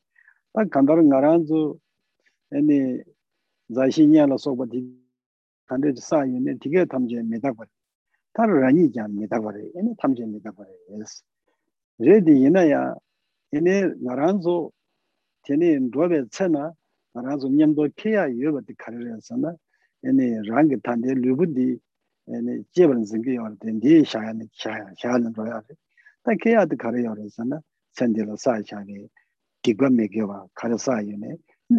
[0.52, 1.78] 딱 간다른 가란조
[2.50, 2.98] 아니
[3.74, 5.00] 자신이야로 소바디
[5.66, 7.64] 간데 사이네 디게 탐제 메다고
[8.32, 11.22] 다른 아니 장 메다고 아니 탐제 메다고 예스
[11.98, 12.94] 레디 이나야
[13.52, 14.72] 이네 나란조
[15.42, 16.72] 테네 로베 체나
[17.15, 19.55] 알아서 냠도 케야 여버디 카르레서나?
[20.03, 21.79] 아니 랑게 탄데 르부디
[22.27, 25.61] 아니 제번 생기 요르데 샤야니 샤야 샤는 로야.
[26.23, 27.61] 다 케야드 카르요르서나?
[27.93, 29.07] 센디로 사이샤니
[29.61, 31.37] 디그 메게와 카르사이네.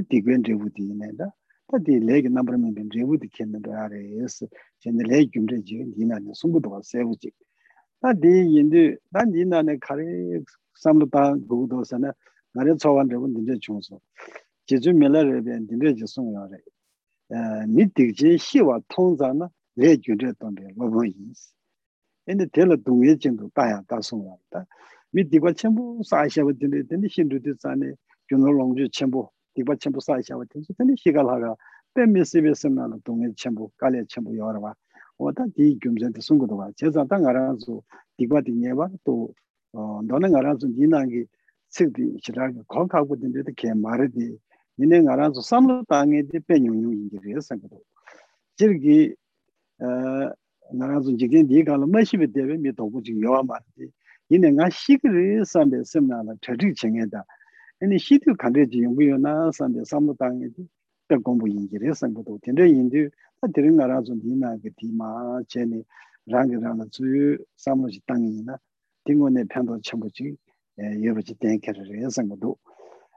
[0.09, 1.31] 디그엔 레부디네다
[1.69, 4.47] 다디 레게 넘버면 된 레부디 켄는데 아레스
[4.81, 7.31] 젠데 레 김데 지 니나니 송고도가 세우지.
[8.01, 10.03] 다디 인데 난 니나네 카레
[10.81, 12.13] 삼르다 고도서나?
[12.55, 14.01] 나레 초완 레분 딘데 중소
[14.67, 16.61] jizu mila rebe dinde jisung yo re
[17.67, 21.55] ni dikje shiwa tongza na le gyunze tongbe lobo yinsi
[22.27, 24.67] ene tela dungye jindu daya dasung yo da
[25.13, 27.95] mi dikwa chenpo saashawa dinde dinde shindu di zane
[28.29, 31.55] gyuno longju chenpo dikwa chenpo saashawa dinde dinde shikal haga
[31.95, 34.75] pemme sibe semna na dungye chenpo kale chenpo yo rwa
[35.19, 37.85] oda di gyumze di sungu dwa cheza ta nga ranzu
[38.19, 39.33] dikwa di nyewa to
[40.03, 41.29] ndona nga ranzu di nangi
[41.71, 44.39] tsikdi shiragi kong kaku dinde di ke mara di
[44.80, 47.82] 니네 알아서 삼로 땅에 대변용용 인지를 생각도
[48.56, 49.14] 저기
[49.80, 49.86] 어
[50.74, 53.92] 나라서 지금 네가 마시베 되면 미 도구 지금 요아 말이지
[54.32, 57.24] 니네 가 시그를 삼베 sem나나 저지 정해다
[57.82, 60.48] 아니 시도 간대지 용구요나 삼베 삼로 땅에
[61.08, 63.10] 또 공부 인지를 생각도 된데 인도
[63.42, 65.84] 다 들은 알아서 니나 그 디마 제니
[66.28, 68.58] 랑이라는 주 삼로지 땅이나
[69.06, 70.36] 딩원의 편도 첨부지
[70.80, 72.56] 예 여러지 땡케를 해서 것도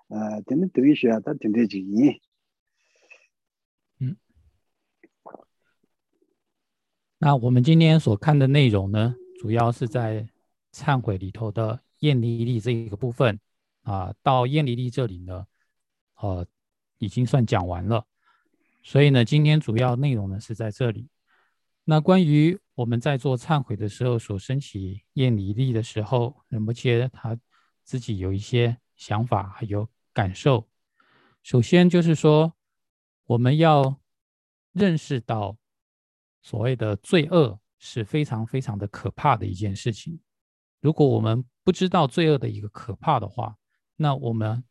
[0.10, 1.86] 啊怎么读一下他听得进
[4.00, 4.18] 嗯。
[7.20, 10.28] 那我们今天所看的内容呢主要是在
[10.74, 13.40] 忏悔里头的艳丽丽这一个部分
[13.84, 15.46] 啊到艳丽丽这里呢
[16.16, 16.46] 呃
[16.98, 18.06] 已经算讲完了。
[18.84, 21.10] 所以呢今天主要内容呢是在这里。
[21.84, 27.38] 那关于我们在做忏悔的时候所升起艳丽丽的时候人们觉他
[27.84, 30.68] 自己有一些想法还有感受。
[31.44, 32.54] 首先就是说，
[33.26, 34.00] 我们要
[34.74, 35.58] 认识到
[36.42, 40.20] 所谓的罪恶是非常非常的可怕的一件事情。
[40.82, 43.56] 如果我们不知道罪恶的一个可怕的话，
[43.96, 44.64] 那我们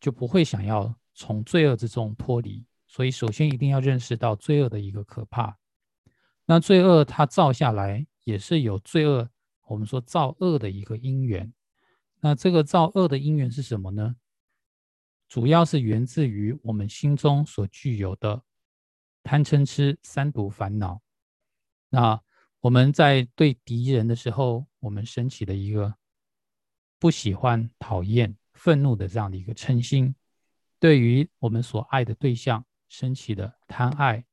[0.00, 2.64] 就不会想要从罪恶之中脱离。
[2.86, 5.58] 所以，首先一定要认识到罪恶的一个可怕。
[6.46, 9.28] 那罪恶它造下来也是有罪恶，
[9.66, 11.52] 我们说造恶的一个因缘。
[12.20, 14.16] 那这个造恶的因缘是什么呢？
[15.28, 18.42] 主要是源自于我们心中所具有的
[19.22, 21.00] 贪嗔痴三毒烦恼。
[21.88, 22.20] 那
[22.60, 25.94] 我们在对敌人的时候，我们升起的一个
[26.98, 30.14] 不喜欢、讨厌、愤怒的这样的一个嗔心；
[30.78, 32.64] 对于我们所爱的对象。
[32.86, 34.24] 升起的贪爱，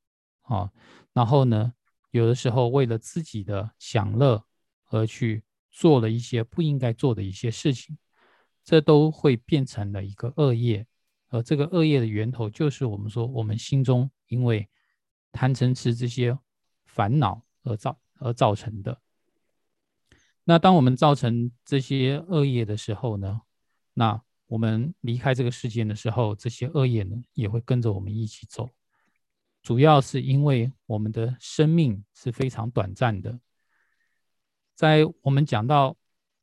[0.42, 0.70] 啊，
[1.12, 1.74] 然后呢，
[2.12, 4.44] 有的时候为了自己的享乐
[4.90, 7.98] 而去做了一些不应该做的一些事情，
[8.64, 10.86] 这都会变成了一个恶业，
[11.28, 14.68] 而这个恶业的源头就是我们说我们心中因为
[15.30, 16.38] 贪嗔痴这些
[16.86, 19.00] 烦恼而造而造成的。
[20.44, 23.42] 那当我们造成这些恶业的时候呢，
[23.94, 24.22] 那。
[24.48, 28.68] 我们离开这个世界的时候，这些恶业呢也会跟着我们一起走。
[29.62, 33.40] 主要是因为我们的生命是非常短暂的。
[34.74, 35.96] 在我们讲到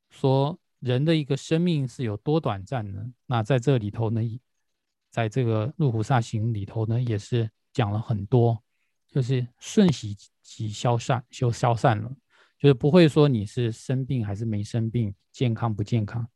[0.08, 3.12] 说人的一个生命是有多短暂呢？
[3.26, 4.20] 那在这里头呢，
[5.10, 8.62] 在这个《入菩萨行》里头呢，也是讲了很多，
[9.08, 12.10] 就是瞬息即消散，就消散了，
[12.58, 16.28] 就是不会说你是生病还是没生病，健康不健康，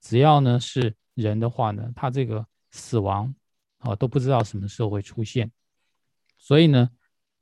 [0.00, 0.94] 只要呢是。
[1.14, 3.34] 人的话呢，他这个死亡
[3.78, 5.50] 啊都不知道什么时候会出现，
[6.38, 6.88] 所以呢，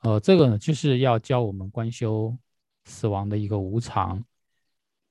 [0.01, 2.37] 呃，这个呢就是要教我们观修
[2.87, 4.25] 死亡的一个无常。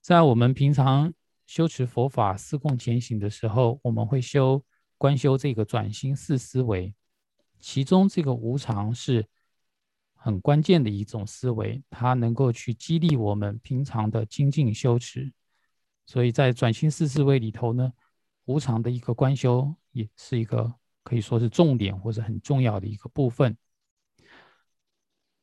[0.01, 1.13] 在我们平常
[1.47, 4.63] 修持佛法、思供前行的时候，我们会修
[4.99, 6.93] 观修这个转心四思维，
[7.59, 9.27] 其中这个无常是
[10.13, 15.33] 很关键的一种思维，它能够去激励我们平常的精进修持。
[16.05, 17.91] 所以在转心四思维里头呢。
[18.49, 20.73] 无常的一个观修，也是一个
[21.03, 23.57] 可以说是重点或者很重要的一个部分。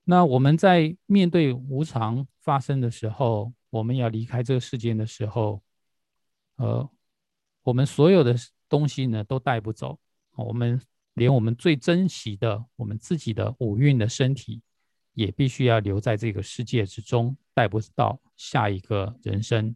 [0.04, 5.62] 那我们在面对无常发生的时候，我们要离开这个世界的时候，
[6.56, 6.88] 呃，
[7.62, 8.34] 我们所有的
[8.68, 9.98] 东西呢都带不走，
[10.36, 10.80] 我们
[11.14, 14.62] 连我们最珍惜的我们自己的五蕴的身体，
[15.12, 19.74] 也必须要留在这个世界之中，带不到下一个人生。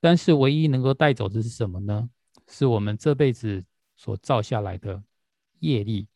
[0.00, 2.10] 但是唯一能够带走的是什么呢？
[2.48, 3.64] 是我们这辈子
[3.96, 5.02] 所造下来的
[5.60, 6.08] 业力，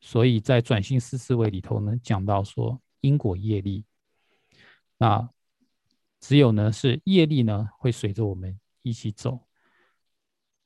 [0.00, 3.84] 所以在转性思思维里头呢，讲到说因果业力，
[4.98, 5.30] 那
[6.18, 9.40] 只有呢是业力呢会随着我们一起走。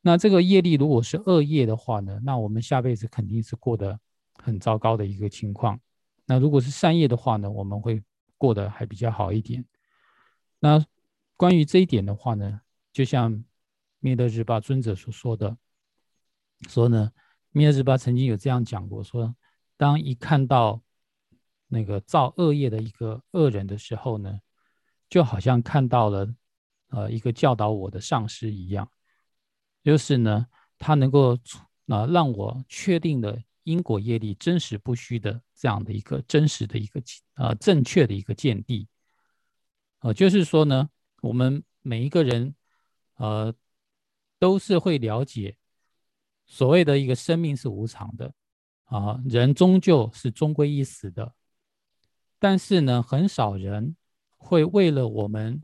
[0.00, 3.98] 那这个业力如果是恶业的话呢，那我们下辈子肯定是过得
[4.42, 5.80] 很糟糕的一个情况。
[6.26, 8.02] 那如果是善业的话呢，我们会
[8.38, 9.64] 过得还比较好一点。
[10.60, 10.84] 那
[11.36, 12.60] 关于这一点的话呢，
[12.92, 13.44] 就像。
[14.00, 15.56] 灭德日巴尊者所说的，
[16.68, 17.10] 说呢，
[17.52, 19.34] 灭德日巴曾经有这样讲过，说
[19.78, 20.82] 当一看到
[21.68, 24.40] 那个造恶业的一个恶人的时候呢，
[25.08, 26.34] 就好像看到了
[26.88, 28.90] 呃一个教导我的上师一样，
[29.82, 30.46] 就是呢，
[30.78, 31.38] 他能够
[31.88, 37.02] 啊让我确定的因果业力真实不虚的这样的一个真实的一个
[37.34, 38.88] 呃正确的一个见地，
[40.00, 40.88] 呃，就是说呢，
[41.22, 42.54] 我们每一个人
[43.16, 43.54] 呃。
[44.40, 45.56] 都是会了解
[46.44, 48.34] 所谓的一个生命是无常的，
[48.84, 51.32] 啊，人终究是终归一死的。
[52.38, 53.96] 但是呢，很少人
[54.36, 55.62] 会为了我们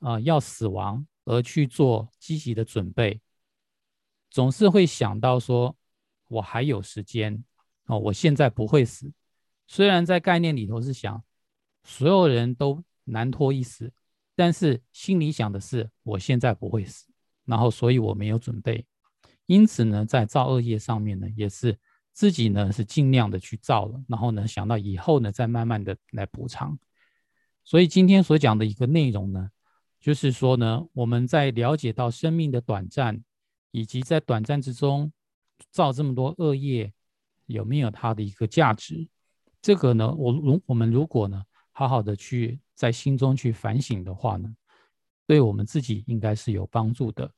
[0.00, 3.20] 啊要死亡而去做积极的准备，
[4.30, 5.76] 总是会想到说，
[6.28, 7.44] 我还有时间
[7.86, 9.12] 哦，我现在不会死。
[9.66, 11.22] 虽然在概念里头是想
[11.82, 13.92] 所有人都难脱一死，
[14.34, 17.06] 但是心里想的是我现在不会死，
[17.44, 18.84] 然后所以我没有准备。
[19.46, 21.78] 因此呢，在造恶业上面呢，也是
[22.12, 26.78] 自己呢是尽量的去造了，然后呢想到以后呢再慢慢的来补偿。
[27.62, 29.50] 所以今天所讲的一个内容呢，
[30.04, 33.24] 就是说呢，我们在了解到生命的短暂，
[33.70, 35.10] 以及在短暂之中
[35.70, 36.92] 造这么多恶业，
[37.46, 39.08] 有没有它的一个价值？
[39.62, 41.42] 这个呢，我如我们如果呢
[41.72, 44.54] 好好的去在心中去反省的话呢，
[45.26, 47.30] 对我们自己应该是有帮助的。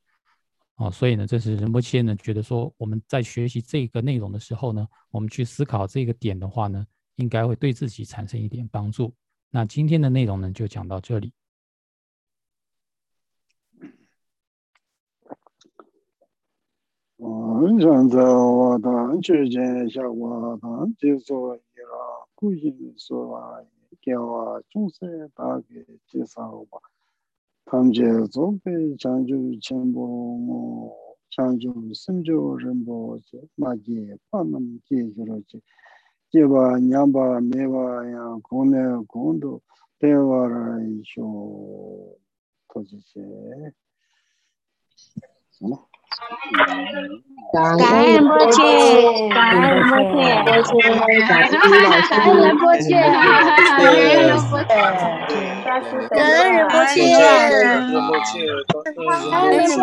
[0.75, 9.15] 哦，所以呢，这是仁波切呢觉得说，我们在学习这个内容的时候呢，我们去思考这个点的话呢，应该会对自己产生一点帮助。
[9.51, 11.33] 那今天的内容呢，就讲到这里。
[17.21, 18.93] rāndā wādā
[19.25, 22.03] chū jēn xiā wādā jī sō yirā
[22.37, 23.65] gu yīn sō wā
[24.03, 25.81] kia wā chūng sē dā gī
[26.13, 26.81] jī sā wā
[27.71, 30.05] tam jē sō bē chāng chū chēn bō
[30.45, 30.61] ngō
[31.33, 35.59] chāng chū sīm chū rīm bō chī mā gī pā nam gī yu rō chī
[36.33, 39.57] jī wā nyam bā mē wā yā gō nē gō ndō
[40.05, 41.27] tē wā rā yī shō
[42.69, 43.25] tō chī chē
[47.53, 48.59] 感恩波切，
[49.35, 50.15] 感恩波切，
[51.29, 51.35] 感
[52.25, 52.89] 恩波切，
[55.67, 58.47] 感恩人不见，感恩人不见，
[59.31, 59.83] 感恩人不，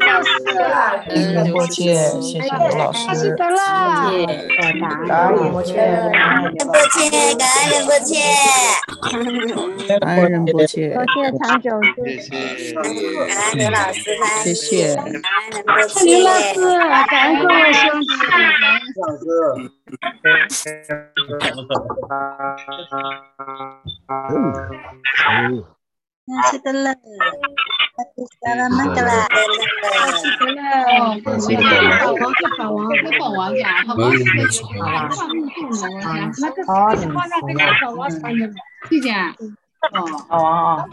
[0.00, 0.64] 感
[1.10, 3.44] 恩人不见，谢谢老师，谢谢，感
[4.72, 5.74] 恩人不见，
[6.12, 7.04] 感恩人不见，
[7.36, 8.14] 感恩人不见，
[10.00, 10.74] 感恩人不，谢
[11.42, 13.84] 长久，谢谢，感恩，
[14.42, 14.96] 谢谢，
[16.04, 16.54] 刘老师，
[17.10, 18.48] 感恩各位兄弟，感恩
[18.96, 19.75] 老师。
[26.28, 26.92] 那吃的了，
[28.42, 29.28] 爸爸妈妈了，
[30.18, 32.66] 吃的了，好，
[33.86, 34.00] 好，
[38.88, 39.10] 谢谢。
[39.92, 40.88] 哦，好，好，好，